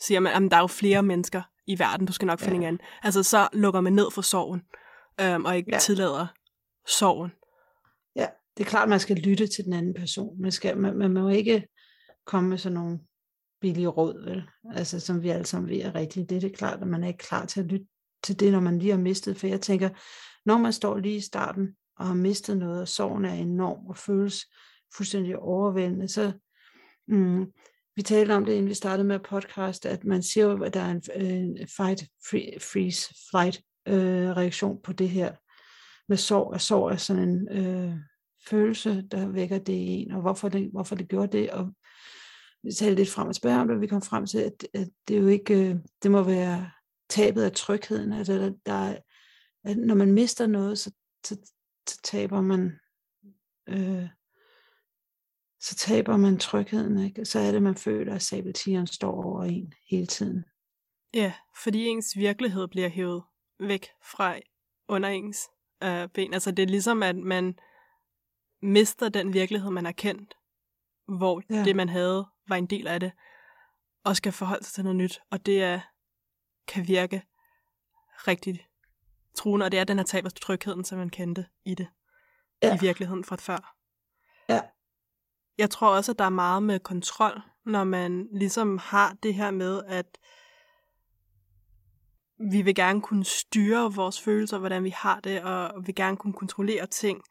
siger 0.00 0.20
man, 0.20 0.44
at 0.44 0.50
der 0.50 0.56
er 0.56 0.60
jo 0.60 0.66
flere 0.66 1.02
mennesker 1.02 1.42
i 1.66 1.78
verden, 1.78 2.06
du 2.06 2.12
skal 2.12 2.26
nok 2.26 2.40
finde 2.40 2.54
ja. 2.54 2.60
en 2.60 2.66
anden. 2.66 2.86
Altså 3.02 3.22
så 3.22 3.48
lukker 3.52 3.80
man 3.80 3.92
ned 3.92 4.10
for 4.12 4.22
sorgen, 4.22 4.62
øhm, 5.20 5.44
og 5.44 5.56
ikke 5.56 5.70
ja. 5.72 5.78
tillader 5.78 6.26
sorgen. 6.86 7.32
Ja, 8.16 8.26
det 8.56 8.64
er 8.66 8.70
klart, 8.70 8.88
man 8.88 9.00
skal 9.00 9.16
lytte 9.16 9.46
til 9.46 9.64
den 9.64 9.72
anden 9.72 9.94
person. 9.94 10.40
Man, 10.42 10.52
skal, 10.52 10.78
man, 10.78 10.98
man 10.98 11.12
må 11.12 11.28
ikke 11.28 11.68
komme 12.26 12.50
med 12.50 12.58
sådan 12.58 12.78
nogle 12.78 12.98
billige 13.60 13.88
råd, 13.88 14.28
vel? 14.28 14.42
Altså, 14.74 15.00
som 15.00 15.22
vi 15.22 15.28
alle 15.28 15.46
sammen 15.46 15.70
ved 15.70 15.80
er 15.80 15.94
rigtigt. 15.94 16.30
Det 16.30 16.36
er 16.36 16.40
det 16.40 16.56
klart, 16.56 16.82
at 16.82 16.88
man 16.88 17.04
er 17.04 17.08
ikke 17.08 17.18
klar 17.18 17.46
til 17.46 17.60
at 17.60 17.66
lytte 17.66 17.86
til 18.22 18.40
det, 18.40 18.52
når 18.52 18.60
man 18.60 18.78
lige 18.78 18.90
har 18.90 18.98
mistet. 18.98 19.36
For 19.36 19.46
jeg 19.46 19.60
tænker, 19.60 19.88
når 20.44 20.58
man 20.58 20.72
står 20.72 20.98
lige 20.98 21.16
i 21.16 21.20
starten 21.20 21.76
og 21.98 22.06
har 22.06 22.14
mistet 22.14 22.58
noget, 22.58 22.80
og 22.80 22.88
sorgen 22.88 23.24
er 23.24 23.32
enorm 23.32 23.86
og 23.86 23.96
føles 23.96 24.46
fuldstændig 24.96 25.38
overvældende, 25.38 26.08
så 26.08 26.32
mm, 27.08 27.46
vi 27.96 28.02
talte 28.02 28.32
om 28.32 28.44
det, 28.44 28.52
inden 28.52 28.68
vi 28.68 28.74
startede 28.74 29.08
med 29.08 29.18
podcast, 29.18 29.86
at 29.86 30.04
man 30.04 30.22
siger 30.22 30.46
jo, 30.46 30.62
at 30.62 30.74
der 30.74 30.80
er 30.80 30.90
en, 30.90 31.26
en 31.26 31.58
fight, 31.76 32.04
free, 32.30 32.60
freeze, 32.60 33.14
flight 33.30 33.62
øh, 33.88 34.30
reaktion 34.36 34.82
på 34.82 34.92
det 34.92 35.08
her 35.08 35.34
med 36.08 36.16
sorg. 36.16 36.52
Og 36.52 36.60
sorg 36.60 36.92
er 36.92 36.96
sådan 36.96 37.28
en 37.28 37.48
øh, 37.58 37.94
følelse, 38.48 39.02
der 39.10 39.28
vækker 39.28 39.58
det 39.58 39.72
i 39.72 39.86
en, 39.86 40.12
og 40.12 40.20
hvorfor 40.20 40.48
det, 40.48 40.70
hvorfor 40.72 40.94
det 40.94 41.08
gjorde 41.08 41.38
det. 41.38 41.50
Og 41.50 41.72
vi 42.62 42.72
talte 42.72 42.94
lidt 42.94 43.10
frem 43.10 43.28
og 43.28 43.34
tilbage 43.34 43.58
om 43.58 43.66
det, 43.68 43.74
og 43.74 43.80
vi 43.80 43.86
kom 43.86 44.02
frem 44.02 44.26
til, 44.26 44.38
at, 44.38 44.66
at 44.74 44.88
det 45.08 45.18
jo 45.18 45.26
ikke, 45.26 45.70
øh, 45.70 45.76
det 46.02 46.10
må 46.10 46.22
være 46.22 46.70
tabet 47.10 47.42
af 47.42 47.52
trygheden. 47.52 48.12
Altså, 48.12 48.32
der, 48.32 48.52
der, 48.66 48.96
at 49.64 49.76
når 49.76 49.94
man 49.94 50.12
mister 50.12 50.46
noget, 50.46 50.78
så, 50.78 50.92
så, 51.26 51.36
så 51.88 52.00
taber 52.02 52.40
man 52.40 52.78
øh, 53.68 54.08
så 55.62 55.74
taber 55.74 56.16
man 56.16 56.38
trygheden, 56.38 56.98
ikke? 56.98 57.24
Så 57.24 57.38
er 57.38 57.52
det, 57.52 57.62
man 57.62 57.74
føler, 57.74 58.14
at 58.14 58.22
sabeltigeren 58.22 58.86
står 58.86 59.24
over 59.24 59.44
en 59.44 59.74
hele 59.90 60.06
tiden. 60.06 60.44
Ja, 61.14 61.32
fordi 61.62 61.86
ens 61.86 62.16
virkelighed 62.16 62.68
bliver 62.68 62.88
hævet 62.88 63.22
væk 63.60 63.88
fra 64.02 64.38
under 64.88 65.08
ens 65.08 65.38
øh, 65.82 66.08
ben. 66.08 66.34
Altså 66.34 66.50
det 66.50 66.62
er 66.62 66.66
ligesom, 66.66 67.02
at 67.02 67.16
man 67.16 67.58
mister 68.62 69.08
den 69.08 69.32
virkelighed, 69.32 69.70
man 69.70 69.84
har 69.84 69.92
kendt, 69.92 70.34
hvor 71.08 71.42
ja. 71.50 71.64
det, 71.64 71.76
man 71.76 71.88
havde, 71.88 72.26
var 72.48 72.56
en 72.56 72.66
del 72.66 72.86
af 72.86 73.00
det, 73.00 73.12
og 74.04 74.16
skal 74.16 74.32
forholde 74.32 74.64
sig 74.64 74.74
til 74.74 74.84
noget 74.84 74.96
nyt. 74.96 75.20
Og 75.30 75.46
det 75.46 75.62
er, 75.62 75.80
kan 76.68 76.88
virke 76.88 77.22
rigtig 78.28 78.66
truende, 79.34 79.66
og 79.66 79.72
det 79.72 79.80
er 79.80 79.84
den 79.84 79.98
her 79.98 80.04
tab 80.04 80.24
af 80.24 80.32
trygheden, 80.32 80.84
som 80.84 80.98
man 80.98 81.10
kendte 81.10 81.46
i 81.64 81.74
det, 81.74 81.86
ja. 82.62 82.74
i 82.74 82.78
virkeligheden 82.80 83.24
fra 83.24 83.36
før. 83.36 83.76
Ja, 84.48 84.60
jeg 85.58 85.70
tror 85.70 85.96
også, 85.96 86.12
at 86.12 86.18
der 86.18 86.24
er 86.24 86.28
meget 86.28 86.62
med 86.62 86.80
kontrol, 86.80 87.42
når 87.64 87.84
man 87.84 88.28
ligesom 88.32 88.78
har 88.78 89.16
det 89.22 89.34
her 89.34 89.50
med, 89.50 89.82
at 89.86 90.18
vi 92.50 92.62
vil 92.62 92.74
gerne 92.74 93.02
kunne 93.02 93.24
styre 93.24 93.94
vores 93.94 94.20
følelser, 94.20 94.58
hvordan 94.58 94.84
vi 94.84 94.90
har 94.90 95.20
det, 95.20 95.42
og 95.42 95.72
vi 95.80 95.86
vil 95.86 95.94
gerne 95.94 96.16
kunne 96.16 96.32
kontrollere 96.32 96.86
ting. 96.86 97.22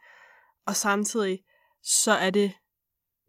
Og 0.65 0.75
samtidig, 0.75 1.43
så 1.83 2.11
er 2.11 2.29
det 2.29 2.53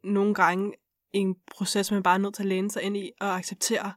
nogle 0.04 0.34
gange 0.34 0.72
en 1.12 1.36
proces, 1.56 1.92
man 1.92 2.02
bare 2.02 2.14
er 2.14 2.18
nødt 2.18 2.34
til 2.34 2.42
at 2.42 2.48
læne 2.48 2.70
sig 2.70 2.82
ind 2.82 2.96
i 2.96 3.10
og 3.20 3.36
acceptere, 3.36 3.92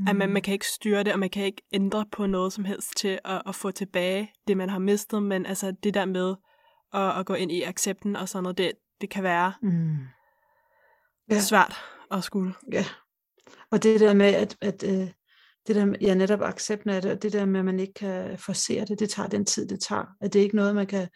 mm. 0.00 0.08
at 0.08 0.16
man, 0.16 0.30
man 0.30 0.42
kan 0.42 0.52
ikke 0.52 0.66
styre 0.66 1.04
det, 1.04 1.12
og 1.12 1.18
man 1.18 1.30
kan 1.30 1.44
ikke 1.44 1.62
ændre 1.72 2.06
på 2.12 2.26
noget 2.26 2.52
som 2.52 2.64
helst 2.64 2.96
til 2.96 3.18
at, 3.24 3.42
at 3.46 3.54
få 3.54 3.70
tilbage 3.70 4.32
det, 4.48 4.56
man 4.56 4.68
har 4.68 4.78
mistet, 4.78 5.22
men 5.22 5.46
altså 5.46 5.72
det 5.82 5.94
der 5.94 6.04
med 6.04 6.34
at, 6.94 7.18
at 7.18 7.26
gå 7.26 7.34
ind 7.34 7.52
i 7.52 7.62
accepten 7.62 8.16
og 8.16 8.28
sådan 8.28 8.42
noget, 8.42 8.58
det, 8.58 8.72
det 9.00 9.10
kan 9.10 9.22
være 9.22 9.52
mm. 9.62 9.96
ja. 11.30 11.40
svært 11.40 11.74
at 12.10 12.24
skulle. 12.24 12.54
Ja, 12.72 12.84
og 13.70 13.82
det 13.82 14.00
der 14.00 14.14
med, 14.14 14.26
at, 14.26 14.56
at 14.60 14.82
uh, 14.82 15.08
det 15.66 15.76
der 15.76 15.84
med, 15.84 15.96
ja, 16.00 16.14
netop 16.14 16.42
accepten 16.42 16.90
af 16.90 17.02
det, 17.02 17.10
og 17.12 17.22
det 17.22 17.32
der 17.32 17.44
med, 17.44 17.60
at 17.60 17.66
man 17.66 17.80
ikke 17.80 17.94
kan 17.94 18.38
forsere 18.38 18.84
det, 18.84 18.98
det 18.98 19.10
tager 19.10 19.28
den 19.28 19.44
tid, 19.44 19.68
det 19.68 19.80
tager. 19.80 20.04
At 20.20 20.32
det 20.32 20.38
er 20.38 20.42
ikke 20.42 20.56
noget, 20.56 20.74
man 20.74 20.86
kan 20.86 21.08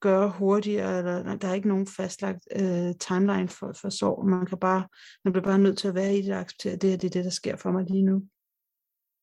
gøre 0.00 0.30
hurtigere, 0.30 0.98
eller 0.98 1.36
der 1.36 1.48
er 1.48 1.54
ikke 1.54 1.68
nogen 1.68 1.86
fastlagt 1.86 2.48
øh, 2.56 2.94
timeline 3.00 3.48
for, 3.48 3.72
for 3.80 3.88
sorg. 3.88 4.26
Man, 4.26 4.46
kan 4.46 4.58
bare, 4.58 4.88
man 5.24 5.32
bliver 5.32 5.44
bare 5.44 5.58
nødt 5.58 5.78
til 5.78 5.88
at 5.88 5.94
være 5.94 6.16
i 6.16 6.22
det 6.22 6.32
og 6.32 6.40
acceptere, 6.40 6.72
at 6.72 6.82
det, 6.82 6.92
er 6.92 6.96
det, 6.96 7.14
det, 7.14 7.24
der 7.24 7.30
sker 7.30 7.56
for 7.56 7.70
mig 7.70 7.84
lige 7.90 8.04
nu. 8.04 8.22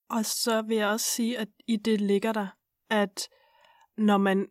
Og 0.10 0.26
så 0.26 0.62
vil 0.62 0.78
jeg 0.78 0.88
også 0.88 1.06
sige, 1.06 1.40
at 1.40 1.48
i 1.68 1.76
det 1.76 2.02
ligger 2.02 2.32
der, 2.32 2.48
at 2.90 3.28
når 3.98 4.18
man 4.18 4.48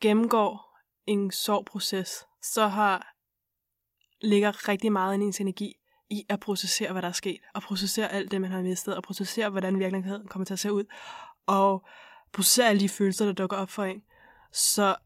gennemgår 0.00 0.78
en 1.06 1.30
sorgproces, 1.30 2.26
så 2.42 2.66
har 2.66 3.14
ligger 4.20 4.68
rigtig 4.68 4.92
meget 4.92 5.18
i 5.18 5.22
ens 5.22 5.40
energi 5.40 5.74
i 6.10 6.26
at 6.28 6.40
processere, 6.40 6.92
hvad 6.92 7.02
der 7.02 7.08
er 7.08 7.12
sket, 7.12 7.40
og 7.54 7.62
processere 7.62 8.12
alt 8.12 8.30
det, 8.30 8.40
man 8.40 8.50
har 8.50 8.62
mistet, 8.62 8.96
og 8.96 9.02
processere, 9.02 9.50
hvordan 9.50 9.78
virkeligheden 9.78 10.28
kommer 10.28 10.44
til 10.44 10.52
at 10.52 10.58
se 10.58 10.72
ud, 10.72 10.84
og 11.46 11.86
processere 12.32 12.68
alle 12.68 12.80
de 12.80 12.88
følelser, 12.88 13.24
der 13.24 13.32
dukker 13.32 13.56
op 13.56 13.70
for 13.70 13.84
en. 13.84 14.02
Så 14.52 14.96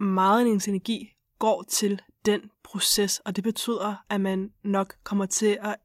meget 0.00 0.44
af 0.44 0.48
ens 0.48 0.68
energi 0.68 1.12
går 1.38 1.62
til 1.62 2.02
den 2.26 2.40
proces, 2.64 3.18
og 3.18 3.36
det 3.36 3.44
betyder, 3.44 4.04
at 4.10 4.20
man 4.20 4.52
nok 4.64 4.94
kommer 5.04 5.26
til 5.26 5.58
at 5.60 5.76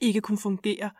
ikke 0.00 0.20
kunne 0.20 0.38
fungere 0.38 0.90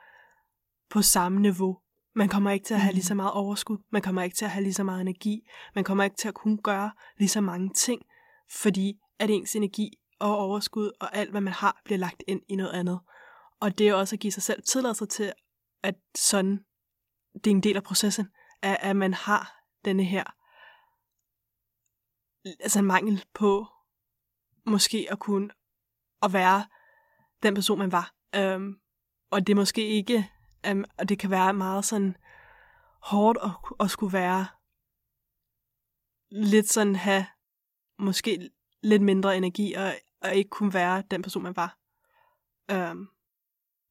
på 0.91 1.03
samme 1.03 1.41
niveau. 1.41 1.79
Man 2.15 2.29
kommer 2.29 2.51
ikke 2.51 2.65
til 2.65 2.75
at 2.75 2.81
have 2.81 2.93
lige 2.93 3.05
så 3.05 3.15
mm. 3.15 3.17
meget 3.17 3.33
overskud, 3.33 3.79
man 3.91 4.03
kommer 4.03 4.23
ikke 4.23 4.37
til 4.37 4.45
at 4.45 4.51
have 4.51 4.63
lige 4.63 4.75
så 4.75 4.85
meget 4.85 5.01
energi, 5.01 5.49
man 5.75 5.85
kommer 5.85 6.05
ikke 6.05 6.17
til 6.17 6.29
at 6.29 6.35
kunne 6.35 6.59
gøre 6.59 6.91
lige 7.19 7.29
så 7.29 7.41
mange 7.41 7.71
ting, 7.75 8.03
fordi 8.51 9.01
at 9.19 9.31
ens 9.31 9.57
energi 9.57 9.91
og 10.19 10.39
overskud 10.39 10.91
og 11.01 11.17
alt, 11.17 11.31
hvad 11.31 11.41
man 11.41 11.53
har, 11.53 11.81
bliver 11.85 11.99
lagt 11.99 12.23
ind 12.29 12.41
i 12.49 12.57
noget 12.57 12.71
andet. 12.71 13.01
Og 13.61 13.79
det 13.79 13.89
er 13.89 13.95
også 13.95 14.17
at 14.17 14.21
give 14.21 14.33
sig 14.33 14.43
selv 14.43 14.63
tilladelse 14.63 15.07
til, 15.07 15.33
at 15.83 15.95
sådan, 16.15 16.59
det 17.35 17.47
er 17.47 17.55
en 17.55 17.63
del 17.63 17.77
af 17.77 17.83
processen, 17.83 18.29
at, 18.63 18.77
at 18.81 18.97
man 18.97 19.15
har 19.15 19.53
denne 19.85 20.05
her, 20.05 20.25
altså 22.45 22.79
en 22.79 22.85
mangel 22.85 23.25
på 23.35 23.67
måske 24.67 25.07
at 25.11 25.19
kunne 25.19 25.51
at 26.23 26.33
være 26.33 26.65
den 27.43 27.55
person, 27.55 27.79
man 27.79 27.93
var. 27.93 28.15
Um, 28.39 28.81
og 29.31 29.47
det 29.47 29.53
er 29.53 29.57
måske 29.57 29.87
ikke, 29.87 30.31
um, 30.71 30.85
og 30.99 31.09
det 31.09 31.19
kan 31.19 31.31
være 31.31 31.55
meget 31.55 31.85
sådan 31.85 32.17
hårdt 33.03 33.39
at, 33.43 33.51
at 33.81 33.91
skulle 33.91 34.13
være 34.13 34.47
lidt 36.31 36.69
sådan 36.69 36.97
have 36.97 37.27
måske 37.99 38.51
lidt 38.83 39.03
mindre 39.03 39.37
energi, 39.37 39.73
og, 39.73 39.93
og 40.21 40.35
ikke 40.35 40.51
kunne 40.51 40.75
være 40.75 41.03
den 41.11 41.23
person, 41.23 41.43
man 41.43 41.57
var. 41.57 41.79
Øhm, 42.71 43.09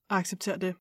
og 0.10 0.18
acceptere 0.18 0.58
det. 0.58 0.76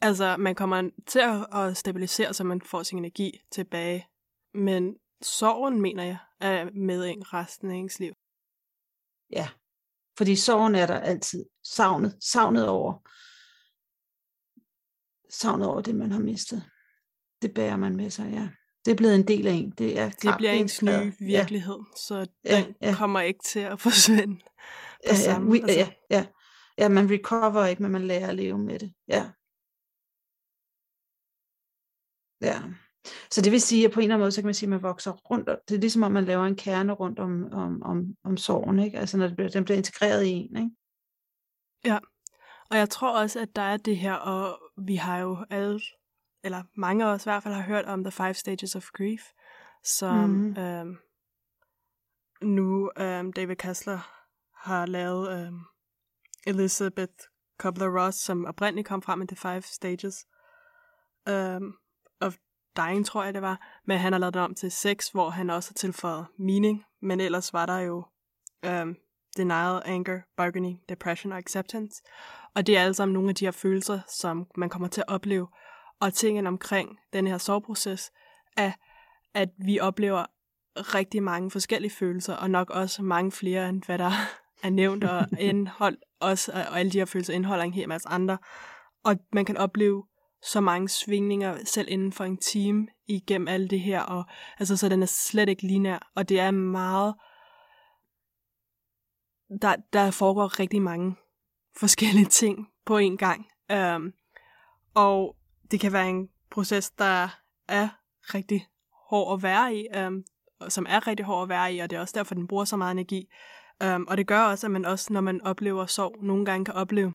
Altså, 0.00 0.36
man 0.36 0.54
kommer 0.54 0.90
til 1.06 1.20
at 1.52 1.76
stabilisere, 1.76 2.34
så 2.34 2.44
man 2.44 2.62
får 2.62 2.82
sin 2.82 2.98
energi 2.98 3.40
tilbage. 3.50 4.09
Men 4.54 4.94
sorgen, 5.22 5.80
mener 5.80 6.04
jeg, 6.04 6.18
er 6.40 6.70
med 6.70 7.06
en 7.06 7.32
resten 7.32 7.70
af 7.70 7.74
ens 7.74 7.98
liv. 7.98 8.12
Ja, 9.30 9.48
fordi 10.16 10.36
sorgen 10.36 10.74
er 10.74 10.86
der 10.86 11.00
altid. 11.00 11.44
Savnet, 11.62 12.16
savnet 12.20 12.68
over. 12.68 13.08
Savnet 15.30 15.68
over 15.68 15.80
det, 15.80 15.94
man 15.94 16.10
har 16.10 16.20
mistet. 16.20 16.70
Det 17.42 17.54
bærer 17.54 17.76
man 17.76 17.96
med 17.96 18.10
sig, 18.10 18.32
ja 18.32 18.48
det 18.84 18.92
er 18.92 18.96
blevet 18.96 19.14
en 19.14 19.28
del 19.28 19.46
af 19.46 19.52
en. 19.52 19.70
Det, 19.70 19.98
er 19.98 20.10
klart, 20.10 20.22
det 20.22 20.34
bliver 20.36 20.52
ens 20.52 20.82
nye 20.82 21.12
virkelighed, 21.18 21.78
ja. 21.78 21.96
så 21.96 22.26
den 22.46 22.74
ja, 22.82 22.94
kommer 22.94 23.20
ikke 23.20 23.40
til 23.44 23.60
at 23.60 23.80
forsvinde 23.86 24.36
på 24.36 24.44
ja, 25.06 25.14
samme. 25.14 25.56
Ja, 25.56 25.62
altså. 25.62 25.78
ja, 25.78 25.90
ja. 26.10 26.26
ja, 26.78 26.88
man 26.88 27.10
recover 27.10 27.66
ikke, 27.66 27.82
men 27.82 27.92
man 27.92 28.06
lærer 28.06 28.28
at 28.28 28.36
leve 28.36 28.58
med 28.58 28.78
det. 28.78 28.92
Ja. 29.08 29.30
Ja. 32.40 32.62
Så 33.30 33.40
det 33.40 33.52
vil 33.52 33.60
sige, 33.60 33.84
at 33.84 33.92
på 33.92 34.00
en 34.00 34.04
eller 34.04 34.14
anden 34.14 34.24
måde, 34.24 34.32
så 34.32 34.40
kan 34.40 34.46
man 34.46 34.54
sige, 34.54 34.66
at 34.66 34.70
man 34.70 34.82
vokser 34.82 35.12
rundt. 35.12 35.48
Det 35.68 35.74
er 35.74 35.80
ligesom 35.80 36.02
om, 36.02 36.12
man 36.12 36.24
laver 36.24 36.44
en 36.44 36.56
kerne 36.56 36.92
rundt 36.92 37.18
om, 37.18 37.52
om, 37.52 37.82
om, 37.82 38.04
om 38.24 38.36
sorgen, 38.36 38.78
ikke? 38.78 38.98
Altså 38.98 39.16
når 39.16 39.26
det 39.26 39.36
bliver, 39.36 39.50
den 39.50 39.64
bliver 39.64 39.78
integreret 39.78 40.24
i 40.24 40.30
en, 40.30 40.56
ikke? 40.56 40.70
Ja, 41.84 41.98
og 42.70 42.76
jeg 42.76 42.90
tror 42.90 43.20
også, 43.20 43.40
at 43.40 43.56
der 43.56 43.62
er 43.62 43.76
det 43.76 43.96
her, 43.96 44.14
og 44.14 44.60
vi 44.76 44.96
har 44.96 45.18
jo 45.18 45.46
alle 45.50 45.80
eller 46.44 46.62
mange 46.74 47.04
af 47.04 47.08
os 47.08 47.26
i 47.26 47.28
hvert 47.28 47.42
fald 47.42 47.54
har 47.54 47.62
hørt 47.62 47.84
om 47.84 48.04
The 48.04 48.10
Five 48.10 48.34
Stages 48.34 48.76
of 48.76 48.90
Grief, 48.92 49.22
som 49.84 50.30
mm. 50.30 50.56
øhm, 50.56 50.98
nu 52.42 52.90
øhm, 52.98 53.32
David 53.32 53.56
Kessler 53.56 54.24
har 54.54 54.86
lavet 54.86 55.30
øhm, 55.32 55.60
Elizabeth 56.46 57.12
Kubler-Ross, 57.62 58.10
som 58.10 58.44
oprindeligt 58.44 58.88
kom 58.88 59.02
frem 59.02 59.18
med 59.18 59.28
The 59.28 59.36
Five 59.36 59.62
Stages 59.62 60.26
øhm, 61.28 61.72
Dying, 62.76 63.06
tror 63.06 63.24
jeg 63.24 63.34
det 63.34 63.42
var, 63.42 63.80
men 63.86 63.98
han 63.98 64.12
har 64.12 64.20
lavet 64.20 64.34
det 64.34 64.42
om 64.42 64.54
til 64.54 64.70
seks, 64.70 65.08
hvor 65.08 65.30
han 65.30 65.50
også 65.50 65.70
har 65.70 65.74
tilføjet 65.74 66.26
meaning, 66.38 66.84
men 67.02 67.20
ellers 67.20 67.52
var 67.52 67.66
der 67.66 67.78
jo 67.78 68.04
øhm, 68.64 68.96
denial, 69.36 69.82
anger, 69.84 70.20
bargaining, 70.36 70.80
depression 70.88 71.32
og 71.32 71.38
acceptance. 71.38 72.02
Og 72.54 72.66
det 72.66 72.76
er 72.76 72.82
alle 72.82 72.94
sammen 72.94 73.12
nogle 73.12 73.28
af 73.28 73.34
de 73.34 73.44
her 73.44 73.52
følelser, 73.52 74.00
som 74.08 74.46
man 74.56 74.68
kommer 74.68 74.88
til 74.88 75.00
at 75.00 75.08
opleve. 75.08 75.48
Og 76.00 76.14
tingen 76.14 76.46
omkring 76.46 76.98
den 77.12 77.26
her 77.26 77.38
soveproces 77.38 78.10
er, 78.56 78.72
at 79.34 79.48
vi 79.58 79.80
oplever 79.80 80.26
rigtig 80.76 81.22
mange 81.22 81.50
forskellige 81.50 81.92
følelser, 81.92 82.34
og 82.34 82.50
nok 82.50 82.70
også 82.70 83.02
mange 83.02 83.32
flere, 83.32 83.68
end 83.68 83.82
hvad 83.86 83.98
der 83.98 84.10
er 84.64 84.70
nævnt, 84.70 85.04
og 85.04 85.26
indhold, 85.38 85.98
også, 86.20 86.52
og 86.52 86.78
alle 86.78 86.92
de 86.92 86.98
her 86.98 87.04
følelser 87.04 87.34
indeholder 87.34 87.64
en 87.64 87.74
hel 87.74 87.88
masse 87.88 88.08
andre. 88.08 88.38
Og 89.04 89.16
man 89.32 89.44
kan 89.44 89.56
opleve 89.56 90.04
så 90.42 90.60
mange 90.60 90.88
svingninger, 90.88 91.58
selv 91.64 91.88
inden 91.90 92.12
for 92.12 92.24
en 92.24 92.36
time, 92.36 92.86
igennem 93.06 93.48
alt 93.48 93.70
det 93.70 93.80
her, 93.80 94.00
og 94.00 94.24
altså, 94.58 94.76
så 94.76 94.88
den 94.88 95.02
er 95.02 95.06
slet 95.06 95.48
ikke 95.48 95.66
linær, 95.66 96.10
og 96.14 96.28
det 96.28 96.40
er 96.40 96.50
meget, 96.50 97.14
der, 99.62 99.76
der 99.92 100.10
foregår 100.10 100.60
rigtig 100.60 100.82
mange 100.82 101.16
forskellige 101.76 102.26
ting 102.40 102.68
på 102.86 102.98
en 102.98 103.16
gang. 103.16 103.46
Um, 103.74 104.12
og 104.94 105.36
det 105.70 105.80
kan 105.80 105.92
være 105.92 106.08
en 106.08 106.28
proces, 106.50 106.90
der 106.90 107.28
er 107.68 107.88
rigtig 108.34 108.66
hård 109.10 109.38
at 109.38 109.42
være 109.42 109.74
i, 109.74 109.86
um, 110.06 110.24
som 110.68 110.86
er 110.88 111.06
rigtig 111.06 111.26
hård 111.26 111.42
at 111.42 111.48
være 111.48 111.74
i, 111.74 111.78
og 111.78 111.90
det 111.90 111.96
er 111.96 112.00
også 112.00 112.18
derfor, 112.18 112.34
den 112.34 112.46
bruger 112.46 112.64
så 112.64 112.76
meget 112.76 112.92
energi. 112.92 113.28
Um, 113.84 114.06
og 114.08 114.16
det 114.16 114.26
gør 114.26 114.40
også, 114.40 114.66
at 114.66 114.70
man 114.70 114.84
også, 114.84 115.12
når 115.12 115.20
man 115.20 115.42
oplever 115.42 115.86
sorg, 115.86 116.16
nogle 116.22 116.44
gange 116.44 116.64
kan 116.64 116.74
opleve, 116.74 117.12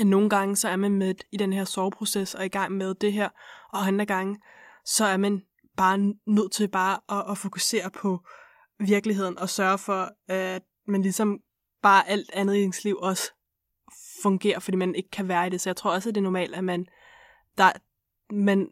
at 0.00 0.06
nogle 0.06 0.30
gange 0.30 0.56
så 0.56 0.68
er 0.68 0.76
man 0.76 0.94
med 0.94 1.14
i 1.32 1.36
den 1.36 1.52
her 1.52 1.64
soveproces 1.64 2.34
og 2.34 2.44
i 2.44 2.48
gang 2.48 2.72
med 2.72 2.94
det 2.94 3.12
her, 3.12 3.28
og 3.72 3.86
andre 3.86 4.06
gange 4.06 4.38
så 4.84 5.04
er 5.04 5.16
man 5.16 5.42
bare 5.76 5.98
nødt 6.26 6.52
til 6.52 6.68
bare 6.68 7.00
at, 7.08 7.30
at 7.30 7.38
fokusere 7.38 7.90
på 7.90 8.24
virkeligheden 8.78 9.38
og 9.38 9.48
sørge 9.48 9.78
for, 9.78 10.10
at 10.28 10.62
man 10.86 11.02
ligesom 11.02 11.40
bare 11.82 12.08
alt 12.08 12.30
andet 12.32 12.54
i 12.54 12.62
ens 12.62 12.84
liv 12.84 12.96
også 12.96 13.32
fungerer, 14.22 14.58
fordi 14.58 14.76
man 14.76 14.94
ikke 14.94 15.10
kan 15.10 15.28
være 15.28 15.46
i 15.46 15.50
det. 15.50 15.60
Så 15.60 15.70
jeg 15.70 15.76
tror 15.76 15.94
også, 15.94 16.08
at 16.08 16.14
det 16.14 16.20
er 16.20 16.24
normalt, 16.24 16.54
at 16.54 16.64
man, 16.64 16.86
der, 17.58 17.72
man 18.30 18.68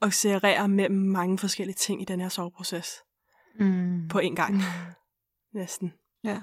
accelererer 0.00 0.66
mellem 0.66 0.98
mange 0.98 1.38
forskellige 1.38 1.76
ting 1.76 2.02
i 2.02 2.04
den 2.04 2.20
her 2.20 2.28
soveproces 2.28 3.02
mm. 3.60 4.08
på 4.08 4.18
en 4.18 4.36
gang. 4.36 4.54
Mm. 4.54 4.60
Næsten. 5.54 5.92
Ja. 6.24 6.40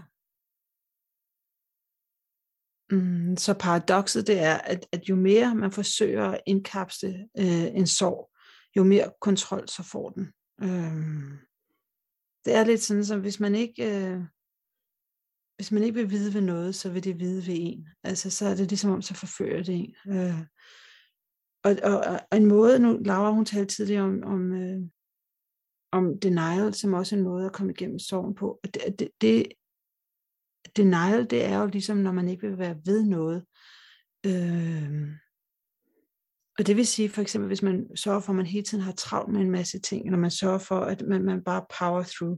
Mm, 2.92 3.38
så 3.38 3.54
paradokset 3.54 4.28
det 4.28 4.40
er, 4.40 4.56
at, 4.56 4.88
at 4.92 5.10
jo 5.10 5.16
mere 5.16 5.56
man 5.56 5.72
forsøger 5.72 6.26
at 6.26 6.42
indkapsle 6.46 7.28
øh, 7.38 7.66
en 7.76 7.88
sorg, 7.88 8.32
jo 8.76 8.84
mere 8.84 9.12
kontrol 9.22 9.68
så 9.68 9.84
får 9.84 10.10
den. 10.10 10.34
Øh, 10.62 11.38
det 12.46 12.56
er 12.56 12.64
lidt 12.64 12.82
sådan, 12.82 13.06
som 13.06 13.22
hvis 13.22 13.40
man 13.40 13.56
ikke... 13.56 14.08
Øh, 14.08 14.22
hvis 15.56 15.72
man 15.72 15.84
ikke 15.84 15.96
vil 15.96 16.10
vide 16.10 16.34
ved 16.34 16.42
noget, 16.42 16.76
så 16.76 16.90
vil 16.92 17.04
det 17.04 17.20
vide 17.20 17.48
ved 17.48 17.56
en. 17.58 17.88
Altså, 18.04 18.30
så 18.30 18.46
er 18.48 18.56
det 18.56 18.70
ligesom 18.70 18.92
om, 18.92 19.02
så 19.02 19.14
forfører 19.14 19.64
det 19.64 19.76
en. 19.76 19.96
Øh, 20.08 20.40
og, 21.64 21.76
og, 21.84 22.20
og 22.32 22.38
en 22.38 22.46
måde, 22.46 22.80
nu 22.80 22.98
Laura 23.06 23.32
hun 23.32 23.46
talte 23.46 23.76
tidligere 23.76 24.04
om, 24.04 24.24
om, 24.24 24.54
øh, 24.54 24.82
om 25.92 26.20
denial, 26.20 26.74
som 26.74 26.94
også 26.94 27.16
en 27.16 27.24
måde 27.24 27.46
at 27.46 27.54
komme 27.54 27.72
igennem 27.72 28.00
sorgen 28.00 28.36
på. 28.36 28.60
Og 28.64 28.74
det, 28.74 29.00
det, 29.00 29.10
det, 29.22 29.46
denial, 30.78 31.30
det 31.30 31.46
er 31.46 31.60
jo 31.60 31.66
ligesom, 31.66 31.98
når 31.98 32.12
man 32.12 32.30
ikke 32.30 32.48
vil 32.48 32.58
være 32.58 32.76
ved 32.86 33.04
noget. 33.04 33.44
Øh, 34.26 35.08
og 36.60 36.68
det 36.68 36.76
vil 36.76 36.88
sige, 36.88 37.10
for 37.10 37.22
eksempel, 37.22 37.48
hvis 37.48 37.62
man 37.62 37.88
sørger 37.96 38.20
for, 38.20 38.32
at 38.32 38.36
man 38.36 38.46
hele 38.46 38.64
tiden 38.64 38.84
har 38.84 38.92
travlt 38.92 39.34
med 39.34 39.42
en 39.42 39.52
masse 39.52 39.80
ting, 39.80 40.06
eller 40.06 40.18
man 40.18 40.32
sørger 40.32 40.58
for, 40.58 40.80
at 40.80 41.02
man, 41.08 41.24
man 41.24 41.44
bare 41.44 41.66
power 41.80 42.04
through, 42.04 42.38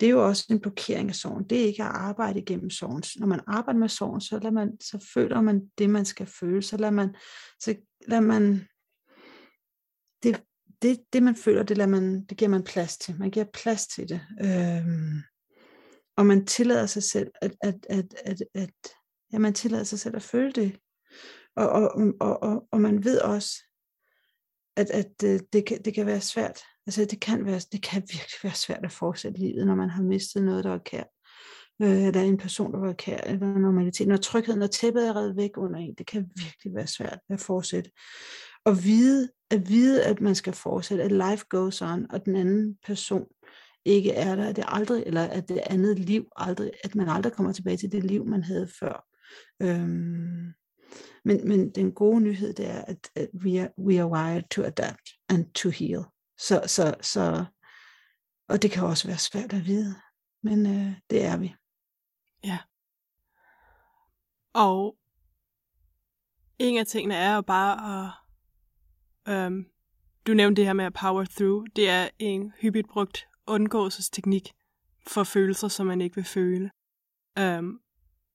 det 0.00 0.06
er 0.06 0.10
jo 0.10 0.26
også 0.26 0.46
en 0.50 0.60
blokering 0.60 1.08
af 1.08 1.14
sorgen. 1.14 1.44
Det 1.44 1.60
er 1.60 1.66
ikke 1.66 1.82
at 1.82 1.88
arbejde 1.88 2.40
igennem 2.40 2.70
sorgen. 2.70 3.02
Når 3.16 3.26
man 3.26 3.40
arbejder 3.46 3.80
med 3.80 3.88
sorgen, 3.88 4.20
så, 4.20 4.38
lader 4.38 4.50
man, 4.50 4.80
så 4.80 5.10
føler 5.14 5.40
man 5.40 5.70
det, 5.78 5.90
man 5.90 6.04
skal 6.04 6.26
føle. 6.26 6.62
Så 6.62 6.76
lader 6.76 6.90
man, 6.90 7.14
så 7.60 7.74
lader 8.08 8.20
man 8.20 8.66
det, 10.22 10.42
det, 10.82 11.00
det, 11.12 11.22
man 11.22 11.36
føler, 11.36 11.62
det, 11.62 11.76
lader 11.76 11.90
man, 11.90 12.24
det 12.24 12.38
giver 12.38 12.48
man 12.48 12.64
plads 12.64 12.98
til. 12.98 13.18
Man 13.18 13.30
giver 13.30 13.46
plads 13.54 13.86
til 13.86 14.08
det. 14.08 14.20
Øhm, 14.40 15.22
og 16.20 16.26
man 16.26 16.46
tillader 16.46 16.86
sig 16.86 17.02
selv 17.02 17.30
at, 17.40 17.54
at, 17.60 17.86
at, 17.90 18.14
at, 18.24 18.42
at 18.54 18.70
ja, 19.32 19.38
man 19.38 19.54
tillader 19.54 19.84
sig 19.84 19.98
selv 19.98 20.16
at 20.16 20.22
føle 20.22 20.52
det. 20.52 20.78
Og, 21.56 21.68
og, 21.68 21.92
og, 22.20 22.42
og, 22.42 22.68
og 22.72 22.80
man 22.80 23.04
ved 23.04 23.20
også, 23.20 23.62
at, 24.76 24.90
at 24.90 25.12
øh, 25.24 25.40
det, 25.52 25.66
kan, 25.66 25.82
det 25.82 25.94
kan 25.94 26.06
være 26.06 26.20
svært. 26.20 26.60
Altså 26.86 27.04
det 27.04 27.20
kan, 27.20 27.46
være, 27.46 27.60
det 27.72 27.82
kan 27.82 28.02
virkelig 28.02 28.38
være 28.42 28.54
svært 28.54 28.84
at 28.84 28.92
fortsætte 28.92 29.40
livet, 29.40 29.66
når 29.66 29.74
man 29.74 29.90
har 29.90 30.02
mistet 30.02 30.42
noget, 30.42 30.64
der 30.64 30.74
er 30.74 30.78
kært. 30.78 31.08
Øh, 31.82 32.04
eller 32.04 32.20
en 32.20 32.38
person, 32.38 32.72
der 32.72 32.78
var 32.78 32.92
kær, 32.92 33.20
eller 33.26 33.58
normalitet. 33.58 34.08
Når 34.08 34.16
trygheden, 34.16 34.62
og 34.62 34.70
tæppet 34.70 35.08
er 35.08 35.16
reddet 35.16 35.36
væk 35.36 35.50
under 35.56 35.80
en, 35.80 35.94
det 35.98 36.06
kan 36.06 36.30
virkelig 36.36 36.74
være 36.74 36.86
svært 36.86 37.18
at 37.30 37.40
fortsætte. 37.40 37.90
Og 38.64 38.84
vide, 38.84 39.28
at 39.50 39.68
vide, 39.68 40.04
at 40.04 40.20
man 40.20 40.34
skal 40.34 40.52
fortsætte, 40.52 41.04
at 41.04 41.12
life 41.12 41.44
goes 41.48 41.82
on, 41.82 42.06
og 42.10 42.24
den 42.24 42.36
anden 42.36 42.78
person 42.86 43.26
ikke 43.84 44.12
er 44.12 44.36
der, 44.36 44.48
at 44.48 44.56
det 44.56 44.64
aldrig, 44.68 45.02
eller 45.06 45.22
at 45.22 45.48
det 45.48 45.58
andet 45.66 45.98
liv 45.98 46.28
aldrig, 46.36 46.70
at 46.84 46.94
man 46.94 47.08
aldrig 47.08 47.32
kommer 47.32 47.52
tilbage 47.52 47.76
til 47.76 47.92
det 47.92 48.04
liv, 48.04 48.26
man 48.26 48.42
havde 48.42 48.68
før. 48.80 49.06
Øhm, 49.62 50.52
men, 51.24 51.48
men 51.48 51.70
den 51.70 51.92
gode 51.92 52.20
nyhed, 52.20 52.52
det 52.52 52.66
er, 52.66 52.82
at, 52.82 53.10
at 53.14 53.28
we, 53.34 53.60
are, 53.60 53.70
we 53.78 54.00
are 54.00 54.10
wired 54.10 54.42
to 54.50 54.62
adapt 54.62 55.10
and 55.28 55.52
to 55.52 55.68
heal. 55.70 56.04
Så, 56.38 56.62
så, 56.66 56.94
så, 57.00 57.44
og 58.48 58.62
det 58.62 58.70
kan 58.70 58.84
også 58.84 59.08
være 59.08 59.18
svært 59.18 59.52
at 59.52 59.66
vide, 59.66 59.94
men 60.42 60.66
øh, 60.66 60.92
det 61.10 61.24
er 61.24 61.36
vi. 61.36 61.54
Ja. 62.44 62.58
Og 64.54 64.96
en 66.58 66.78
af 66.78 66.86
tingene 66.86 67.14
er 67.14 67.34
jo 67.34 67.40
bare 67.40 68.06
at, 69.26 69.34
øhm, 69.34 69.66
du 70.26 70.34
nævnte 70.34 70.60
det 70.60 70.66
her 70.66 70.72
med 70.72 70.84
at 70.84 70.94
power 71.00 71.24
through, 71.24 71.66
det 71.76 71.88
er 71.88 72.08
en 72.18 72.52
hyppigt 72.60 72.88
brugt 72.88 73.26
undgåelsesteknik 73.46 74.52
for 75.06 75.24
følelser, 75.24 75.68
som 75.68 75.86
man 75.86 76.00
ikke 76.00 76.16
vil 76.16 76.24
føle. 76.24 76.70
Øhm, 77.38 77.78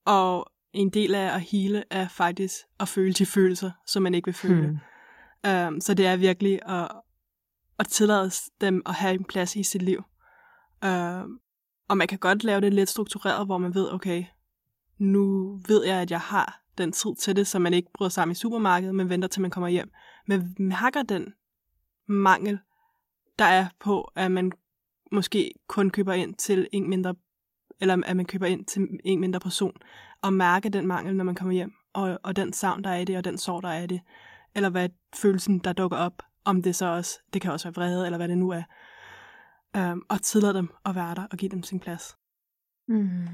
og 0.05 0.51
en 0.73 0.89
del 0.89 1.15
af 1.15 1.35
at 1.35 1.41
hele 1.41 1.83
er 1.89 2.07
faktisk 2.07 2.55
at 2.79 2.87
føle 2.87 3.13
de 3.13 3.25
følelser, 3.25 3.71
som 3.85 4.03
man 4.03 4.13
ikke 4.13 4.25
vil 4.25 4.33
føle. 4.33 4.67
Hmm. 4.67 4.79
Um, 5.67 5.81
så 5.81 5.93
det 5.93 6.05
er 6.05 6.15
virkelig 6.15 6.59
at, 6.69 6.91
at 7.79 7.87
tillade 7.87 8.31
dem 8.61 8.81
at 8.85 8.93
have 8.93 9.13
en 9.13 9.23
plads 9.23 9.55
i 9.55 9.63
sit 9.63 9.81
liv. 9.81 10.03
Um, 10.85 11.39
og 11.87 11.97
man 11.97 12.07
kan 12.07 12.19
godt 12.19 12.43
lave 12.43 12.61
det 12.61 12.73
lidt 12.73 12.89
struktureret, 12.89 13.45
hvor 13.45 13.57
man 13.57 13.75
ved, 13.75 13.93
okay, 13.93 14.25
nu 14.97 15.55
ved 15.67 15.85
jeg, 15.85 16.01
at 16.01 16.11
jeg 16.11 16.19
har 16.19 16.61
den 16.77 16.91
tid 16.91 17.15
til 17.19 17.35
det, 17.35 17.47
så 17.47 17.59
man 17.59 17.73
ikke 17.73 17.89
bryder 17.93 18.09
sammen 18.09 18.31
i 18.31 18.35
supermarkedet, 18.35 18.95
men 18.95 19.09
venter 19.09 19.27
til 19.27 19.41
man 19.41 19.51
kommer 19.51 19.67
hjem. 19.67 19.91
Men 20.27 20.55
mærker 20.59 21.03
den 21.03 21.33
mangel, 22.07 22.59
der 23.39 23.45
er 23.45 23.67
på, 23.79 24.11
at 24.15 24.31
man 24.31 24.51
måske 25.11 25.53
kun 25.67 25.89
køber 25.89 26.13
ind 26.13 26.35
til 26.35 26.67
en 26.71 26.89
mindre 26.89 27.15
eller 27.81 28.03
at 28.05 28.15
man 28.15 28.25
køber 28.25 28.45
ind 28.45 28.65
til 28.65 28.87
en 29.03 29.19
mindre 29.19 29.39
person, 29.39 29.73
og 30.21 30.33
mærke 30.33 30.69
den 30.69 30.87
mangel, 30.87 31.15
når 31.15 31.23
man 31.23 31.35
kommer 31.35 31.53
hjem, 31.53 31.73
og, 31.93 32.19
og 32.23 32.35
den 32.35 32.53
savn, 32.53 32.83
der 32.83 32.89
er 32.89 32.97
i 32.97 33.05
det, 33.05 33.17
og 33.17 33.23
den 33.23 33.37
sorg, 33.37 33.63
der 33.63 33.69
er 33.69 33.83
i 33.83 33.87
det, 33.87 34.01
eller 34.55 34.69
hvad 34.69 34.89
følelsen, 35.15 35.59
der 35.59 35.73
dukker 35.73 35.97
op, 35.97 36.23
om 36.45 36.61
det 36.61 36.75
så 36.75 36.85
også, 36.85 37.19
det 37.33 37.41
kan 37.41 37.51
også 37.51 37.67
være 37.67 37.75
vrede, 37.75 38.05
eller 38.05 38.17
hvad 38.17 38.27
det 38.27 38.37
nu 38.37 38.49
er, 38.49 38.63
øhm, 39.75 40.01
og 40.09 40.21
tillade 40.21 40.53
dem 40.53 40.69
at 40.85 40.95
være 40.95 41.15
der, 41.15 41.27
og 41.31 41.37
give 41.37 41.51
dem 41.51 41.63
sin 41.63 41.79
plads. 41.79 42.17
Mm. 42.87 43.27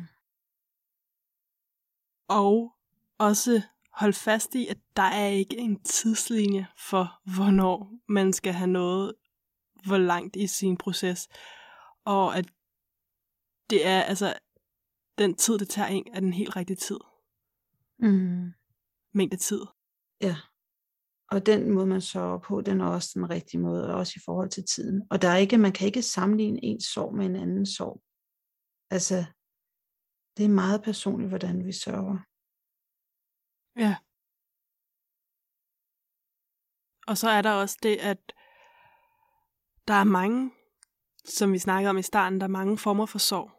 Og 2.28 2.76
også 3.18 3.62
hold 3.94 4.14
fast 4.14 4.56
i, 4.56 4.68
at 4.68 4.78
der 4.96 5.04
er 5.04 5.28
ikke 5.28 5.58
en 5.58 5.84
tidslinje 5.84 6.68
for, 6.78 7.20
hvornår 7.36 7.92
man 8.08 8.34
skal 8.34 8.54
have 8.54 8.70
noget, 8.70 9.14
hvor 9.86 9.98
langt 9.98 10.36
i 10.36 10.48
sin 10.48 10.78
proces, 10.78 11.28
og 12.06 12.38
at 12.38 12.46
det 13.70 13.88
er 13.88 14.02
altså, 14.02 14.40
den 15.18 15.36
tid, 15.36 15.58
det 15.58 15.70
tager 15.70 15.88
en, 15.88 16.08
er 16.14 16.20
den 16.20 16.34
helt 16.34 16.56
rigtige 16.56 16.78
tid. 16.78 17.00
Mm. 18.00 18.54
Mængde 19.14 19.38
tid. 19.38 19.62
Ja. 20.22 20.36
Og 21.32 21.46
den 21.46 21.72
måde, 21.72 21.88
man 21.88 22.02
sørger 22.02 22.40
på, 22.40 22.62
den 22.62 22.82
er 22.82 22.86
også 22.86 23.12
den 23.16 23.30
rigtige 23.30 23.62
måde, 23.62 23.96
også 23.96 24.14
i 24.16 24.22
forhold 24.26 24.50
til 24.50 24.64
tiden. 24.66 25.08
Og 25.10 25.22
der 25.22 25.28
er 25.28 25.38
ikke, 25.38 25.58
man 25.58 25.72
kan 25.72 25.88
ikke 25.88 26.02
sammenligne 26.02 26.64
en 26.64 26.82
sorg 26.82 27.16
med 27.16 27.26
en 27.26 27.36
anden 27.36 27.66
sorg. 27.66 28.02
Altså, 28.90 29.26
det 30.38 30.46
er 30.46 30.50
meget 30.50 30.84
personligt, 30.84 31.30
hvordan 31.30 31.66
vi 31.66 31.72
sørger. 31.72 32.18
Ja. 33.84 33.96
Og 37.08 37.18
så 37.18 37.30
er 37.30 37.42
der 37.42 37.52
også 37.52 37.78
det, 37.84 37.98
at 37.98 38.34
der 39.88 39.94
er 39.94 40.04
mange, 40.04 40.52
som 41.26 41.54
vi 41.54 41.60
snakkede 41.60 41.90
om 41.90 41.98
i 41.98 42.02
starten, 42.02 42.40
der 42.40 42.46
er 42.46 42.52
mange 42.52 42.78
former 42.78 43.06
for 43.06 43.20
sorg. 43.20 43.52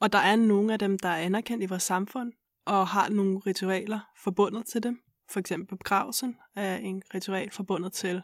Og 0.00 0.12
der 0.12 0.18
er 0.18 0.36
nogle 0.36 0.72
af 0.72 0.78
dem, 0.78 0.98
der 0.98 1.08
er 1.08 1.16
anerkendt 1.16 1.62
i 1.62 1.66
vores 1.66 1.82
samfund, 1.82 2.32
og 2.66 2.88
har 2.88 3.08
nogle 3.08 3.38
ritualer 3.38 4.00
forbundet 4.16 4.66
til 4.66 4.82
dem. 4.82 5.00
For 5.30 5.40
eksempel 5.40 5.78
begravelsen 5.78 6.36
er 6.56 6.76
en 6.76 7.02
ritual 7.14 7.50
forbundet 7.50 7.92
til, 7.92 8.22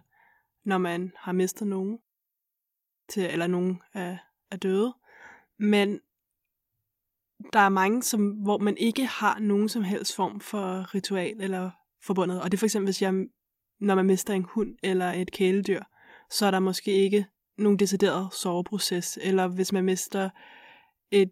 når 0.65 0.79
man 0.79 1.13
har 1.17 1.33
mistet 1.33 1.67
nogen, 1.69 1.99
til, 3.09 3.23
eller 3.23 3.47
nogen 3.47 3.83
er, 3.93 4.17
er 4.51 4.57
døde. 4.57 4.95
Men 5.59 6.01
der 7.53 7.59
er 7.59 7.69
mange, 7.69 8.03
som, 8.03 8.31
hvor 8.31 8.59
man 8.59 8.77
ikke 8.77 9.07
har 9.07 9.39
nogen 9.39 9.69
som 9.69 9.83
helst 9.83 10.17
form 10.17 10.41
for 10.41 10.95
ritual 10.95 11.41
eller 11.41 11.71
forbundet. 12.03 12.43
Og 12.43 12.51
det 12.51 12.57
er 12.57 12.59
for 12.59 12.67
eksempel, 12.67 12.87
hvis 12.87 13.03
jeg, 13.03 13.27
når 13.81 13.95
man 13.95 14.07
mister 14.07 14.35
en 14.35 14.45
hund 14.45 14.77
eller 14.83 15.13
et 15.13 15.33
kæledyr, 15.33 15.83
så 16.31 16.47
er 16.47 16.51
der 16.51 16.61
måske 16.61 16.93
ikke 16.93 17.27
nogen 17.59 17.79
decideret 17.79 18.29
soveproces. 18.35 19.19
Eller 19.23 19.47
hvis 19.47 19.73
man 19.73 19.85
mister 19.85 20.31
et 21.11 21.31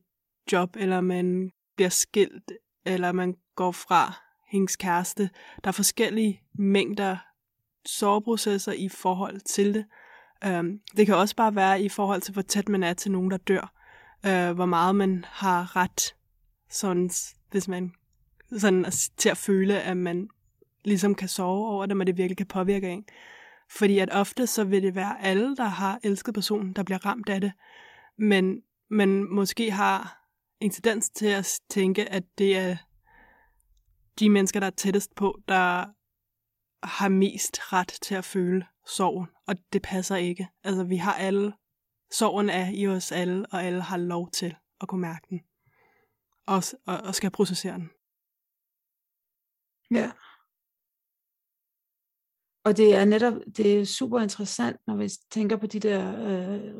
job, 0.52 0.76
eller 0.76 1.00
man 1.00 1.50
bliver 1.76 1.88
skilt, 1.88 2.52
eller 2.84 3.12
man 3.12 3.34
går 3.56 3.72
fra 3.72 4.12
hendes 4.48 4.76
kæreste. 4.76 5.30
Der 5.64 5.68
er 5.68 5.72
forskellige 5.72 6.42
mængder 6.54 7.16
soveprocesser 7.86 8.72
i 8.72 8.88
forhold 8.88 9.40
til 9.40 9.74
det. 9.74 9.84
Um, 10.58 10.80
det 10.96 11.06
kan 11.06 11.14
også 11.14 11.36
bare 11.36 11.54
være 11.54 11.82
i 11.82 11.88
forhold 11.88 12.20
til, 12.20 12.32
hvor 12.32 12.42
tæt 12.42 12.68
man 12.68 12.82
er 12.82 12.92
til 12.92 13.12
nogen, 13.12 13.30
der 13.30 13.36
dør. 13.36 13.72
Uh, 14.26 14.54
hvor 14.54 14.66
meget 14.66 14.94
man 14.94 15.24
har 15.28 15.76
ret, 15.76 16.14
sådan, 16.70 17.10
hvis 17.50 17.68
man 17.68 17.92
sådan, 18.58 18.84
til 19.16 19.28
at 19.28 19.36
føle, 19.36 19.80
at 19.80 19.96
man 19.96 20.28
ligesom 20.84 21.14
kan 21.14 21.28
sove 21.28 21.68
over 21.68 21.86
det, 21.86 21.96
men 21.96 22.06
det 22.06 22.16
virkelig 22.16 22.36
kan 22.36 22.46
påvirke 22.46 22.88
en. 22.88 23.04
Fordi 23.76 23.98
at 23.98 24.08
ofte 24.12 24.46
så 24.46 24.64
vil 24.64 24.82
det 24.82 24.94
være 24.94 25.22
alle, 25.22 25.56
der 25.56 25.64
har 25.64 26.00
elsket 26.02 26.34
personen, 26.34 26.72
der 26.72 26.82
bliver 26.82 27.06
ramt 27.06 27.28
af 27.28 27.40
det. 27.40 27.52
Men 28.18 28.62
man 28.90 29.24
måske 29.34 29.70
har 29.70 30.26
en 30.60 30.70
tendens 30.70 31.10
til 31.10 31.26
at 31.26 31.60
tænke, 31.70 32.08
at 32.08 32.24
det 32.38 32.56
er 32.56 32.76
de 34.18 34.30
mennesker, 34.30 34.60
der 34.60 34.66
er 34.66 34.70
tættest 34.70 35.14
på, 35.14 35.40
der 35.48 35.86
har 36.86 37.08
mest 37.08 37.72
ret 37.72 37.98
til 38.02 38.14
at 38.14 38.24
føle 38.24 38.66
sorgen, 38.86 39.26
og 39.46 39.54
det 39.72 39.82
passer 39.82 40.16
ikke. 40.16 40.48
Altså, 40.64 40.84
vi 40.84 40.96
har 40.96 41.14
alle, 41.14 41.52
sorgen 42.10 42.50
er 42.50 42.70
i 42.74 42.86
os 42.86 43.12
alle, 43.12 43.46
og 43.46 43.64
alle 43.64 43.82
har 43.82 43.96
lov 43.96 44.30
til 44.30 44.56
at 44.80 44.88
kunne 44.88 45.00
mærke 45.00 45.26
den, 45.30 45.40
og, 46.46 46.62
og, 46.86 46.98
og 46.98 47.14
skal 47.14 47.30
processere 47.30 47.74
den. 47.74 47.90
Ja. 49.90 50.10
Og 52.64 52.76
det 52.76 52.94
er 52.94 53.04
netop, 53.04 53.34
det 53.56 53.80
er 53.80 53.84
super 53.84 54.20
interessant, 54.20 54.76
når 54.86 54.96
vi 54.96 55.10
tænker 55.30 55.56
på 55.56 55.66
de 55.66 55.80
der, 55.80 56.26
øh, 56.28 56.74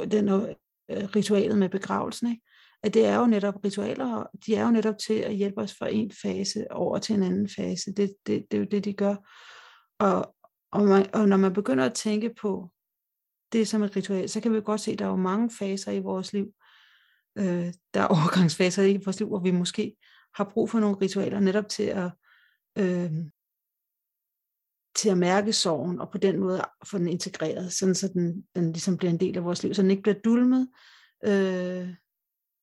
øh, 0.00 0.10
den 0.10 0.28
øh, 0.28 0.54
ritualet 0.88 1.58
med 1.58 1.68
begravelsen, 1.68 2.28
ikke? 2.28 2.42
at 2.82 2.94
det 2.94 3.06
er 3.06 3.16
jo 3.16 3.26
netop 3.26 3.64
ritualer, 3.64 4.26
de 4.46 4.54
er 4.54 4.64
jo 4.64 4.70
netop 4.70 4.98
til 4.98 5.14
at 5.14 5.34
hjælpe 5.34 5.60
os 5.60 5.74
fra 5.74 5.88
en 5.88 6.12
fase 6.22 6.72
over 6.72 6.98
til 6.98 7.14
en 7.14 7.22
anden 7.22 7.48
fase. 7.48 7.94
Det, 7.94 8.14
det, 8.26 8.44
det 8.50 8.56
er 8.56 8.60
jo 8.60 8.66
det, 8.70 8.84
de 8.84 8.92
gør. 8.92 9.16
Og, 9.98 10.34
og, 10.72 10.84
man, 10.84 11.14
og 11.14 11.28
når 11.28 11.36
man 11.36 11.52
begynder 11.52 11.84
at 11.84 11.94
tænke 11.94 12.34
på 12.40 12.70
det 13.52 13.68
som 13.68 13.82
et 13.82 13.96
ritual, 13.96 14.28
så 14.28 14.40
kan 14.40 14.52
vi 14.52 14.60
godt 14.60 14.80
se, 14.80 14.92
at 14.92 14.98
der 14.98 15.04
er 15.04 15.08
jo 15.08 15.16
mange 15.16 15.50
faser 15.50 15.92
i 15.92 16.00
vores 16.00 16.32
liv. 16.32 16.46
Øh, 17.38 17.72
der 17.94 18.00
er 18.00 18.06
overgangsfaser 18.16 18.82
i 18.82 19.00
vores 19.04 19.18
liv, 19.18 19.28
hvor 19.28 19.40
vi 19.40 19.50
måske 19.50 19.96
har 20.34 20.44
brug 20.44 20.70
for 20.70 20.80
nogle 20.80 20.96
ritualer 21.02 21.40
netop 21.40 21.68
til 21.68 21.82
at, 21.82 22.10
øh, 22.78 23.12
til 24.96 25.08
at 25.08 25.18
mærke 25.18 25.52
sorgen, 25.52 26.00
og 26.00 26.10
på 26.10 26.18
den 26.18 26.40
måde 26.40 26.62
få 26.86 26.98
den 26.98 27.08
integreret, 27.08 27.72
sådan 27.72 27.94
så 27.94 28.08
den, 28.08 28.44
den 28.54 28.72
ligesom 28.72 28.96
bliver 28.96 29.10
en 29.12 29.20
del 29.20 29.36
af 29.36 29.44
vores 29.44 29.62
liv, 29.62 29.74
så 29.74 29.82
den 29.82 29.90
ikke 29.90 30.02
bliver 30.02 30.18
dulmet, 30.24 30.68
øh, 31.24 31.88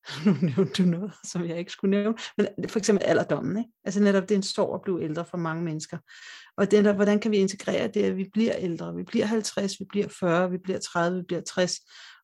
nu 0.26 0.32
nævnte 0.42 0.82
du 0.82 0.88
noget, 0.88 1.12
som 1.24 1.44
jeg 1.44 1.58
ikke 1.58 1.72
skulle 1.72 1.90
nævne, 1.90 2.18
men 2.36 2.68
for 2.68 2.78
eksempel 2.78 3.04
alderdommen. 3.04 3.56
Ikke? 3.56 3.70
Altså 3.84 4.02
netop, 4.02 4.22
det 4.22 4.30
er 4.30 4.36
en 4.36 4.42
sorg 4.42 4.74
at 4.74 4.82
blive 4.82 5.02
ældre 5.02 5.24
for 5.24 5.36
mange 5.36 5.64
mennesker. 5.64 5.98
Og 6.56 6.70
det 6.70 6.84
der, 6.84 6.92
hvordan 6.92 7.20
kan 7.20 7.30
vi 7.30 7.36
integrere 7.36 7.88
det, 7.88 8.04
at 8.04 8.16
vi 8.16 8.28
bliver 8.32 8.56
ældre? 8.58 8.94
Vi 8.94 9.02
bliver 9.02 9.26
50, 9.26 9.80
vi 9.80 9.84
bliver 9.88 10.08
40, 10.08 10.50
vi 10.50 10.58
bliver 10.58 10.78
30, 10.78 11.18
vi 11.18 11.24
bliver 11.28 11.42
60. 11.42 11.76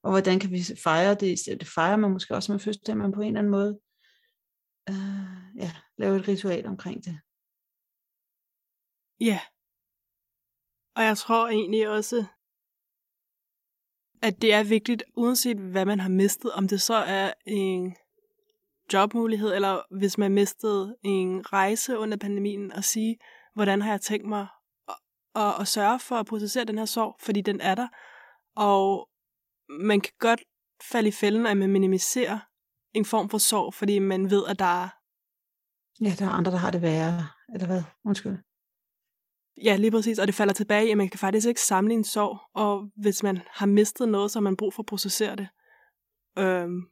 Og 0.02 0.10
hvordan 0.10 0.38
kan 0.40 0.50
vi 0.50 0.64
fejre 0.82 1.14
det? 1.14 1.38
Det 1.60 1.68
fejrer 1.68 1.96
man 1.96 2.10
måske 2.10 2.34
også 2.34 2.52
med 2.52 2.60
fødselsdag, 2.60 2.96
man 2.96 3.12
på 3.12 3.20
en 3.20 3.26
eller 3.26 3.38
anden 3.38 3.50
måde 3.50 3.78
øh, 4.88 5.56
ja, 5.56 5.72
lave 5.98 6.16
et 6.16 6.28
ritual 6.28 6.66
omkring 6.66 7.04
det. 7.04 7.18
Ja. 9.20 9.40
Og 10.98 11.04
jeg 11.04 11.16
tror 11.18 11.48
egentlig 11.48 11.88
også, 11.88 12.24
at 14.22 14.42
det 14.42 14.52
er 14.52 14.64
vigtigt, 14.64 15.02
uanset 15.16 15.56
hvad 15.56 15.84
man 15.84 16.00
har 16.00 16.08
mistet, 16.08 16.52
om 16.52 16.68
det 16.68 16.80
så 16.80 16.94
er 16.94 17.32
en 17.46 17.96
jobmulighed, 18.92 19.54
eller 19.54 19.96
hvis 19.98 20.18
man 20.18 20.32
mistede 20.32 20.96
en 21.02 21.52
rejse 21.52 21.98
under 21.98 22.16
pandemien, 22.16 22.72
at 22.72 22.84
sige, 22.84 23.18
hvordan 23.54 23.82
har 23.82 23.90
jeg 23.90 24.00
tænkt 24.00 24.28
mig 24.28 24.46
at, 24.88 24.94
at, 25.34 25.60
at 25.60 25.68
sørge 25.68 25.98
for 25.98 26.16
at 26.16 26.26
processere 26.26 26.64
den 26.64 26.78
her 26.78 26.84
sorg, 26.84 27.16
fordi 27.20 27.40
den 27.40 27.60
er 27.60 27.74
der. 27.74 27.88
Og 28.56 29.08
man 29.68 30.00
kan 30.00 30.12
godt 30.18 30.40
falde 30.90 31.08
i 31.08 31.12
fælden, 31.12 31.46
at 31.46 31.56
man 31.56 31.70
minimiserer 31.70 32.38
en 32.94 33.04
form 33.04 33.28
for 33.28 33.38
sorg, 33.38 33.74
fordi 33.74 33.98
man 33.98 34.30
ved, 34.30 34.44
at 34.48 34.58
der 34.58 34.82
er... 34.82 34.88
Ja, 36.00 36.14
der 36.18 36.26
er 36.26 36.30
andre, 36.30 36.52
der 36.52 36.58
har 36.58 36.70
det 36.70 36.82
værre, 36.82 37.28
eller 37.54 37.66
hvad? 37.66 37.82
Undskyld. 38.04 38.47
Ja, 39.64 39.76
lige 39.76 39.90
præcis. 39.90 40.18
Og 40.18 40.26
det 40.26 40.34
falder 40.34 40.54
tilbage 40.54 40.86
i, 40.86 40.90
at 40.90 40.96
man 40.96 41.08
kan 41.08 41.18
faktisk 41.18 41.48
ikke 41.48 41.60
samle 41.60 41.94
en 41.94 42.04
sorg, 42.04 42.38
og 42.54 42.90
hvis 42.96 43.22
man 43.22 43.40
har 43.46 43.66
mistet 43.66 44.08
noget, 44.08 44.30
så 44.30 44.38
har 44.38 44.42
man 44.42 44.56
brug 44.56 44.74
for 44.74 44.82
at 44.82 44.86
processere 44.86 45.36
det. 45.36 45.48
Øhm, 46.38 46.82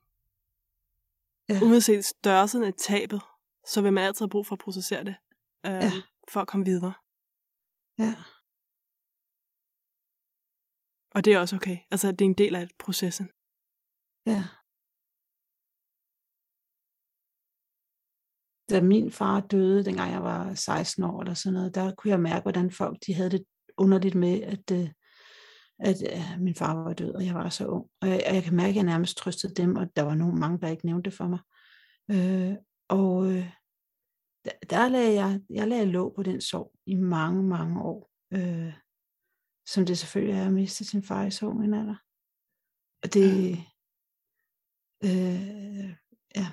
ja. 1.48 1.60
Uanset 1.62 2.04
størrelsen 2.04 2.62
af 2.62 2.74
tabet, 2.78 3.20
så 3.66 3.82
vil 3.82 3.92
man 3.92 4.04
altid 4.04 4.24
have 4.24 4.30
brug 4.30 4.46
for 4.46 4.54
at 4.54 4.58
processere 4.58 5.04
det, 5.04 5.14
øhm, 5.66 5.74
ja. 5.74 5.90
for 6.28 6.40
at 6.40 6.48
komme 6.48 6.66
videre. 6.66 6.92
Ja. 7.98 8.14
Og 11.10 11.24
det 11.24 11.32
er 11.32 11.38
også 11.38 11.56
okay. 11.56 11.78
Altså, 11.90 12.12
det 12.12 12.20
er 12.20 12.28
en 12.28 12.34
del 12.34 12.54
af 12.54 12.68
processen. 12.78 13.30
Ja. 14.26 14.44
Da 18.70 18.80
min 18.80 19.10
far 19.10 19.40
døde, 19.40 19.84
dengang 19.84 20.12
jeg 20.12 20.22
var 20.22 20.54
16 20.54 21.04
år 21.04 21.20
eller 21.20 21.34
sådan 21.34 21.54
noget, 21.54 21.74
der 21.74 21.94
kunne 21.94 22.10
jeg 22.10 22.20
mærke, 22.20 22.42
hvordan 22.42 22.70
folk 22.70 22.98
de 23.06 23.14
havde 23.14 23.30
det 23.30 23.44
underligt 23.76 24.14
med, 24.14 24.42
at, 24.42 24.70
øh, 24.72 24.88
at, 25.78 26.02
at 26.02 26.34
øh, 26.34 26.40
min 26.40 26.54
far 26.54 26.74
var 26.74 26.92
død, 26.92 27.14
og 27.14 27.26
jeg 27.26 27.34
var 27.34 27.48
så 27.48 27.66
ung. 27.66 27.86
Og 28.00 28.08
jeg, 28.08 28.22
og 28.28 28.34
jeg 28.34 28.42
kan 28.42 28.56
mærke, 28.56 28.68
at 28.68 28.76
jeg 28.76 28.84
nærmest 28.84 29.16
trøstede 29.16 29.54
dem, 29.54 29.76
og 29.76 29.96
der 29.96 30.02
var 30.02 30.14
nogen 30.14 30.40
mange, 30.40 30.60
der 30.60 30.68
ikke 30.68 30.86
nævnte 30.86 31.10
det 31.10 31.16
for 31.16 31.28
mig. 31.28 31.38
Øh, 32.10 32.56
og 32.88 33.32
øh, 33.32 33.50
der, 34.44 34.52
der 34.70 34.88
lagde 34.88 35.14
jeg, 35.14 35.40
jeg 35.50 35.68
lagde 35.68 35.86
låg 35.86 36.14
på 36.16 36.22
den 36.22 36.40
sorg 36.40 36.72
i 36.86 36.94
mange, 36.94 37.42
mange 37.42 37.82
år. 37.82 38.10
Øh, 38.32 38.72
som 39.66 39.86
det 39.86 39.98
selvfølgelig 39.98 40.34
er 40.40 40.46
at 40.46 40.52
miste 40.52 40.84
sin 40.84 41.02
far 41.02 41.26
i 41.26 41.30
så 41.30 41.50
en 41.50 41.74
alder. 41.74 41.96
Og 43.02 43.14
det, 43.14 43.50
øh, 45.04 45.90
ja, 46.36 46.46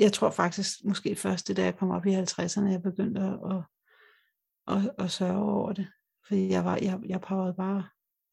jeg 0.00 0.12
tror 0.12 0.30
faktisk 0.30 0.84
måske 0.84 1.16
først, 1.16 1.48
det 1.48 1.56
da 1.56 1.64
jeg 1.64 1.76
kom 1.76 1.90
op 1.90 2.06
i 2.06 2.14
50'erne, 2.14 2.70
jeg 2.70 2.82
begyndte 2.82 3.20
at, 3.20 3.38
at, 3.50 3.64
at, 4.76 5.04
at 5.04 5.10
sørge 5.10 5.42
over 5.42 5.72
det. 5.72 5.88
Fordi 6.26 6.48
jeg, 6.48 6.64
var, 6.64 6.76
jeg, 6.82 7.00
jeg 7.06 7.20
powerede 7.20 7.54
bare 7.54 7.88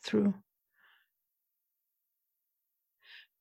through. 0.07 0.33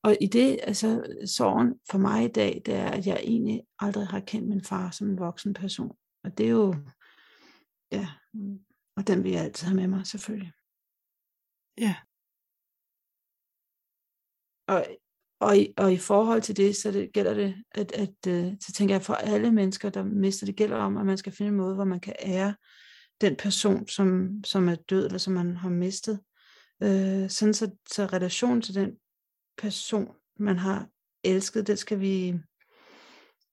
Og 0.03 0.17
i 0.21 0.27
det, 0.27 0.61
altså 0.63 1.17
sorgen 1.27 1.81
for 1.91 1.99
mig 1.99 2.25
i 2.25 2.29
dag, 2.29 2.63
det 2.67 2.75
er, 2.75 2.91
at 2.91 3.07
jeg 3.07 3.21
egentlig 3.23 3.63
aldrig 3.79 4.07
har 4.07 4.21
kendt 4.21 4.49
min 4.49 4.65
far 4.65 4.91
som 4.91 5.11
en 5.11 5.19
voksen 5.19 5.55
person. 5.55 5.97
Og 6.25 6.39
det 6.39 6.47
er 6.47 6.51
jo, 6.51 6.75
ja, 7.93 8.09
og 8.97 9.07
den 9.07 9.25
vil 9.25 9.33
jeg 9.33 9.45
altid 9.45 9.67
have 9.67 9.77
med 9.77 9.89
mig, 9.89 10.07
selvfølgelig. 10.07 10.53
Ja. 11.79 11.97
Og 14.69 14.87
og 15.41 15.59
i, 15.59 15.75
og 15.77 15.93
i 15.93 15.97
forhold 15.97 16.43
til 16.43 16.57
det, 16.57 16.77
så 16.77 16.91
det, 16.93 17.13
gælder 17.13 17.35
det, 17.35 17.55
at, 17.71 17.93
at, 17.93 18.09
uh, 18.29 18.53
så 18.61 18.73
tænker 18.73 18.95
jeg 18.95 19.03
for 19.03 19.15
alle 19.15 19.53
mennesker, 19.53 19.91
der 19.91 20.05
mister 20.05 20.47
det, 20.47 20.57
gælder 20.57 20.77
om, 20.77 20.97
at 20.97 21.07
man 21.07 21.19
skal 21.19 21.33
finde 21.33 21.49
en 21.49 21.57
måde, 21.57 21.75
hvor 21.75 21.85
man 21.85 22.01
kan 22.01 22.15
ære 22.23 22.55
den 23.21 23.37
person, 23.37 23.89
som, 23.89 24.31
som 24.45 24.69
er 24.69 24.75
død, 24.75 25.07
eller 25.07 25.19
som 25.19 25.33
man 25.33 25.57
har 25.57 25.69
mistet. 25.69 26.21
Øh, 26.83 27.31
sådan 27.31 27.55
så, 27.55 27.71
så 27.89 28.07
relation 28.07 28.63
til 28.63 28.75
den 28.75 28.97
person, 29.59 30.15
man 30.39 30.59
har 30.59 30.89
elsket, 31.25 31.67
det 31.67 31.79
skal 31.79 32.01
vi, 32.01 32.35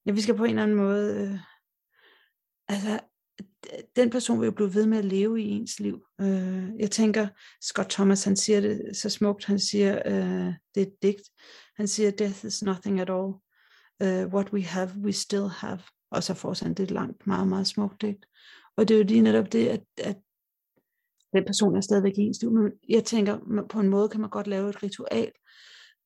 ja, 0.05 0.11
vi 0.11 0.21
skal 0.21 0.35
på 0.35 0.43
en 0.43 0.49
eller 0.49 0.63
anden 0.63 0.77
måde, 0.77 1.15
øh, 1.21 1.39
altså 2.67 2.99
den 3.95 4.09
person 4.09 4.39
vil 4.39 4.45
jo 4.45 4.51
blive 4.51 4.73
ved 4.73 4.85
med 4.85 4.97
at 4.97 5.05
leve 5.05 5.41
i 5.41 5.49
ens 5.49 5.79
liv. 5.79 6.05
Øh, 6.21 6.69
jeg 6.79 6.91
tænker, 6.91 7.27
Scott 7.61 7.89
Thomas, 7.89 8.23
han 8.23 8.35
siger 8.35 8.61
det 8.61 8.97
så 8.97 9.09
smukt, 9.09 9.45
han 9.45 9.59
siger, 9.59 10.01
øh, 10.05 10.53
det 10.75 10.81
er 10.81 10.85
et 10.87 10.95
digt, 11.01 11.29
han 11.75 11.87
siger, 11.87 12.11
death 12.11 12.45
is 12.45 12.63
nothing 12.63 12.99
at 12.99 13.09
all. 13.09 13.33
Uh, 14.03 14.33
what 14.33 14.53
we 14.53 14.63
have, 14.63 14.89
we 15.03 15.13
still 15.13 15.47
have. 15.47 15.79
Og 16.11 16.23
så 16.23 16.33
får 16.33 16.63
han 16.63 16.73
det 16.73 16.91
langt, 16.91 17.27
meget, 17.27 17.47
meget 17.47 17.67
smukt 17.67 18.01
digt. 18.01 18.25
Og 18.77 18.87
det 18.87 18.93
er 18.93 18.97
jo 18.97 19.03
lige 19.03 19.21
netop 19.21 19.51
det, 19.51 19.67
at, 19.67 19.83
at 19.97 20.17
den 21.33 21.45
person 21.45 21.75
er 21.75 21.81
stadigvæk 21.81 22.17
i 22.17 22.21
ens 22.21 22.41
liv. 22.41 22.51
Men 22.51 22.71
jeg 22.89 23.03
tænker, 23.03 23.65
på 23.69 23.79
en 23.79 23.89
måde 23.89 24.09
kan 24.09 24.21
man 24.21 24.29
godt 24.29 24.47
lave 24.47 24.69
et 24.69 24.83
ritual. 24.83 25.31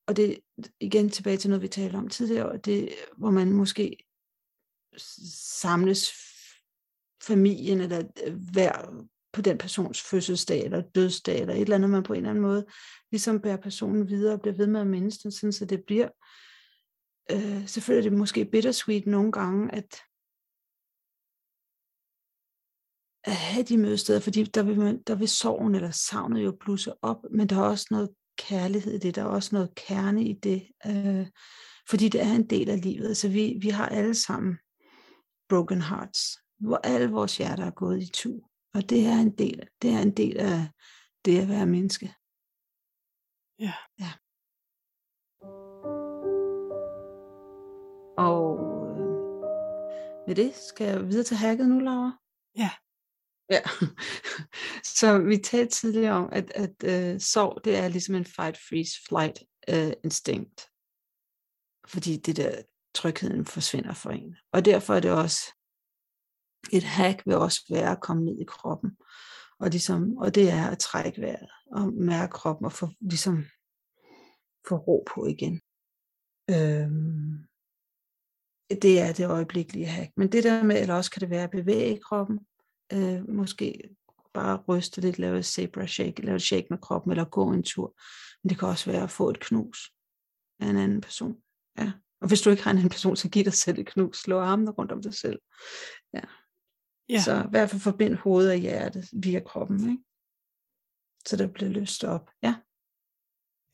Og 0.08 0.16
det 0.16 0.40
igen 0.80 1.10
tilbage 1.10 1.38
til 1.38 1.50
noget, 1.50 1.62
vi 1.62 1.68
talte 1.68 1.96
om 1.96 2.10
tidligere, 2.10 2.58
det, 2.58 2.90
hvor 3.18 3.32
man 3.32 3.52
måske 3.52 3.98
samles 5.62 6.12
familien, 7.24 7.82
eller 7.82 8.04
øh, 8.26 8.34
hver 8.52 9.06
på 9.34 9.42
den 9.42 9.58
persons 9.58 10.02
fødselsdag, 10.02 10.66
eller 10.66 10.82
dødsdag, 10.82 11.42
eller 11.42 11.54
et 11.54 11.62
eller 11.62 11.76
andet, 11.76 11.90
man 11.90 12.04
på 12.04 12.14
en 12.14 12.18
eller 12.18 12.30
anden 12.30 12.42
måde 12.42 12.66
ligesom 13.12 13.42
bærer 13.42 13.58
personen 13.58 14.10
videre 14.10 14.34
og 14.34 14.42
bliver 14.42 14.56
ved 14.56 14.68
med 14.68 14.82
at 14.82 14.88
mindes 14.88 15.18
den, 15.18 15.32
sådan, 15.32 15.54
så 15.54 15.66
det 15.66 15.84
bliver 15.88 16.10
øh, 17.32 17.68
selvfølgelig 17.68 18.06
er 18.08 18.10
det 18.10 18.20
måske 18.20 18.46
bittersweet 18.46 19.06
nogle 19.06 19.32
gange, 19.32 19.76
at, 19.76 20.02
at 23.24 23.36
have 23.36 23.64
de 23.64 23.78
mødesteder, 23.78 24.20
fordi 24.20 24.44
der 24.44 24.64
vil, 24.64 24.80
man, 24.80 25.02
der 25.02 25.16
vil 25.16 25.28
sorgen 25.28 25.76
eller 25.76 25.92
savnet 25.92 26.44
jo 26.44 26.58
blusse 26.60 26.94
op, 27.04 27.26
men 27.32 27.50
der 27.50 27.56
er 27.56 27.70
også 27.70 27.88
noget 27.92 28.10
kærlighed 28.38 28.94
i 28.94 28.98
det, 28.98 29.16
der 29.16 29.22
er 29.22 29.26
også 29.26 29.56
noget 29.56 29.76
kerne 29.76 30.24
i 30.24 30.34
det, 30.34 30.68
øh, 30.86 31.28
fordi 31.90 32.10
det 32.10 32.22
er 32.22 32.34
en 32.34 32.50
del 32.50 32.70
af 32.70 32.82
livet. 32.82 33.18
Så 33.18 33.30
vi, 33.30 33.58
vi 33.62 33.70
har 33.70 33.86
alle 33.86 34.16
sammen 34.16 34.58
broken 35.50 35.82
hearts, 35.82 36.38
hvor 36.60 36.78
alle 36.84 37.12
vores 37.12 37.38
hjerter 37.38 37.66
er 37.66 37.72
gået 37.72 38.04
i 38.04 38.12
tu, 38.12 38.40
og 38.74 38.90
det 38.90 39.06
er 39.06 39.20
en 39.20 39.38
del, 39.38 39.68
det 39.82 39.90
er 39.90 40.00
en 40.00 40.18
del 40.18 40.38
af 40.38 40.70
det 41.26 41.42
at 41.42 41.50
være 41.50 41.66
menneske. 41.66 42.14
Ja. 43.60 43.74
ja. 44.00 44.12
Og 48.18 48.60
øh, 48.60 49.18
med 50.28 50.36
det 50.36 50.56
skal 50.56 50.88
jeg 50.88 51.08
videre 51.08 51.24
til 51.24 51.38
hacket 51.38 51.70
nu, 51.70 51.80
Laura. 51.80 52.12
Ja. 52.58 52.72
Ja, 53.50 53.62
så 55.00 55.20
vi 55.20 55.38
talte 55.38 55.76
tidligere 55.76 56.14
om, 56.14 56.30
at, 56.32 56.52
at 56.52 57.14
uh, 57.14 57.20
sorg, 57.20 57.66
det 57.66 57.78
er 57.78 57.88
ligesom 57.88 58.16
en 58.16 58.26
fight, 58.26 58.58
freeze, 58.70 59.00
flight 59.08 59.44
uh, 59.72 59.92
instinkt. 60.04 60.70
Fordi 61.88 62.18
det 62.18 62.38
der 62.38 62.62
trygheden 62.94 63.46
forsvinder 63.46 63.94
for 63.94 64.10
en. 64.10 64.36
Og 64.52 64.66
derfor 64.66 64.94
er 64.94 65.00
det 65.00 65.12
også, 65.12 65.54
et 66.72 66.84
hack 66.84 67.26
vil 67.26 67.36
også 67.36 67.66
være 67.70 67.92
at 67.92 68.02
komme 68.02 68.26
ned 68.26 68.40
i 68.40 68.44
kroppen. 68.44 68.92
Og, 69.60 69.70
ligesom, 69.70 70.18
og 70.18 70.36
det 70.36 70.52
er 70.52 70.68
at 70.68 70.80
trække 70.80 71.22
vejret 71.22 71.50
og 71.72 71.94
mærke 71.94 72.32
kroppen 72.32 72.66
og 72.66 72.72
få, 72.72 72.90
ligesom, 73.02 73.46
få 74.68 74.76
ro 74.76 75.08
på 75.16 75.26
igen. 75.26 75.62
Øhm, 76.50 77.46
det 78.70 79.00
er 79.00 79.14
det 79.14 79.28
øjeblikkelige 79.28 79.86
hack. 79.86 80.12
Men 80.18 80.32
det 80.32 80.44
der 80.44 80.64
med, 80.64 80.82
eller 80.82 80.96
også 80.96 81.12
kan 81.12 81.20
det 81.20 81.30
være 81.30 81.44
at 81.44 81.52
bevæge 81.52 82.00
kroppen, 82.00 82.40
øh, 82.94 83.30
måske 83.30 83.96
bare 84.34 84.64
ryste 84.68 85.02
lidt, 85.02 85.20
lave 85.20 85.40
et 85.40 85.46
zebra 85.46 85.88
shake, 85.88 86.26
lave 86.26 86.36
et 86.36 86.42
shake 86.42 86.68
med 86.70 86.78
kroppen, 86.78 87.12
eller 87.12 87.26
gå 87.26 87.52
en 87.52 87.64
tur. 87.64 87.96
Men 88.44 88.50
det 88.50 88.60
kan 88.60 88.68
også 88.68 88.92
være 88.92 89.04
at 89.04 89.12
få 89.12 89.30
et 89.30 89.40
knus 89.40 89.94
af 90.60 90.68
en 90.68 90.78
anden 90.78 91.02
person. 91.02 91.36
Ja. 91.78 91.92
Og 92.22 92.28
hvis 92.28 92.42
du 92.42 92.50
ikke 92.50 92.64
har 92.64 92.72
en 92.72 92.78
anden 92.78 92.90
person, 92.90 93.16
så 93.16 93.30
giv 93.30 93.44
dig 93.44 93.54
selv 93.54 93.80
et 93.80 93.88
knus. 93.88 94.18
Slå 94.18 94.40
armene 94.40 94.72
rundt 94.72 94.92
om 94.92 95.02
dig 95.02 95.14
selv. 95.14 95.40
Ja 96.14 96.22
ja. 97.10 97.22
Så 97.22 97.44
i 97.44 97.50
hvert 97.50 97.70
fald 97.70 97.82
forbind 97.82 98.16
hovedet 98.16 98.52
og 98.52 98.58
hjertet 98.58 99.10
via 99.14 99.40
kroppen. 99.40 99.90
Ikke? 99.90 100.04
Så 101.28 101.36
der 101.38 101.48
bliver 101.48 101.70
løst 101.70 102.04
op. 102.04 102.30
Ja. 102.44 102.56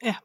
Ja. 0.04 0.16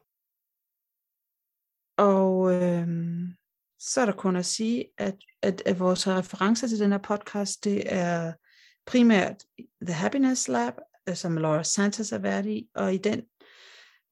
Og 1.97 2.53
øhm, 2.53 3.33
så 3.79 4.01
er 4.01 4.05
der 4.05 4.13
kun 4.13 4.35
at 4.35 4.45
sige, 4.45 4.85
at, 4.97 5.15
at, 5.41 5.61
at 5.65 5.79
vores 5.79 6.07
referencer 6.07 6.67
til 6.67 6.79
den 6.79 6.91
her 6.91 6.97
podcast, 6.97 7.63
det 7.63 7.93
er 7.93 8.33
primært 8.85 9.43
The 9.85 9.93
Happiness 9.93 10.47
Lab, 10.47 10.73
øh, 11.09 11.15
som 11.15 11.37
Laura 11.37 11.63
Santos 11.63 12.11
er 12.11 12.17
vært 12.17 12.45
i, 12.45 12.69
og 12.75 12.93
i 12.93 12.97
den, 12.97 13.21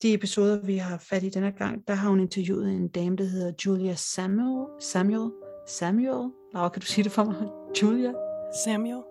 de 0.01 0.13
episoder, 0.13 0.61
vi 0.65 0.77
har 0.77 0.97
fat 0.97 1.23
i 1.23 1.29
denne 1.29 1.51
gang, 1.51 1.87
der 1.87 1.93
har 1.93 2.09
hun 2.09 2.19
interviewet 2.19 2.71
en 2.71 2.87
dame, 2.87 3.15
der 3.15 3.23
hedder 3.23 3.53
Julia 3.65 3.95
Samuel. 3.95 4.81
Samuel? 4.81 5.31
Samuel? 5.67 6.31
Laura, 6.53 6.69
kan 6.69 6.81
du 6.81 6.85
sige 6.85 7.03
det 7.03 7.11
for 7.11 7.23
mig? 7.23 7.49
Julia? 7.81 8.28
Samuel. 8.53 9.01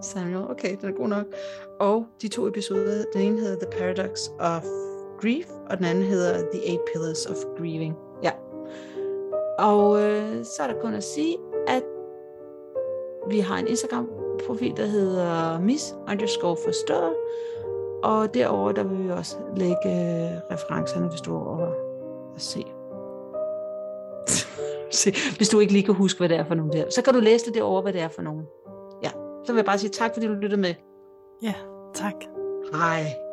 Samuel, 0.00 0.50
okay, 0.50 0.76
den 0.80 0.88
er 0.88 0.92
god 0.92 1.08
nok. 1.08 1.26
Og 1.80 2.06
de 2.22 2.28
to 2.28 2.48
episoder, 2.48 3.04
den 3.12 3.22
ene 3.22 3.40
hedder 3.40 3.66
The 3.66 3.78
Paradox 3.78 4.28
of 4.40 4.64
Grief, 5.20 5.46
og 5.70 5.78
den 5.78 5.86
anden 5.86 6.04
hedder 6.04 6.38
The 6.52 6.68
Eight 6.68 6.80
Pillars 6.92 7.26
of 7.26 7.36
Grieving. 7.58 7.94
Ja. 8.22 8.30
Og 9.58 10.02
øh, 10.02 10.44
så 10.44 10.62
er 10.62 10.66
der 10.66 10.80
kun 10.80 10.94
at 10.94 11.04
sige, 11.04 11.36
at 11.68 11.82
vi 13.28 13.40
har 13.40 13.58
en 13.58 13.66
Instagram 13.66 14.08
profil, 14.46 14.76
der 14.76 14.86
hedder 14.86 15.60
miss 15.60 15.94
underscore 16.08 16.56
forstået. 16.64 17.14
Og 18.02 18.34
derover 18.34 18.72
der 18.72 18.82
vil 18.82 19.04
vi 19.04 19.10
også 19.10 19.36
lægge 19.56 19.88
øh, 19.88 20.40
referencerne, 20.50 21.08
hvis 21.08 21.20
du 21.20 21.36
er 21.36 21.40
over 21.40 21.66
at 22.34 22.42
se. 22.50 22.64
hvis 25.36 25.48
du 25.48 25.60
ikke 25.60 25.72
lige 25.72 25.84
kan 25.84 25.94
huske, 25.94 26.18
hvad 26.18 26.28
det 26.28 26.36
er 26.36 26.44
for 26.44 26.54
nogen 26.54 26.72
der. 26.72 26.90
Så 26.90 27.02
kan 27.02 27.14
du 27.14 27.20
læse 27.20 27.46
det 27.46 27.54
derovre, 27.54 27.82
hvad 27.82 27.92
det 27.92 28.00
er 28.00 28.08
for 28.08 28.22
nogen. 28.22 28.46
Så 29.44 29.52
vil 29.52 29.58
jeg 29.58 29.64
bare 29.64 29.78
sige 29.78 29.90
tak, 29.90 30.10
fordi 30.14 30.26
du 30.26 30.32
lyttede 30.32 30.60
med. 30.60 30.74
Ja, 31.42 31.54
tak. 31.94 32.14
Hej. 32.72 33.23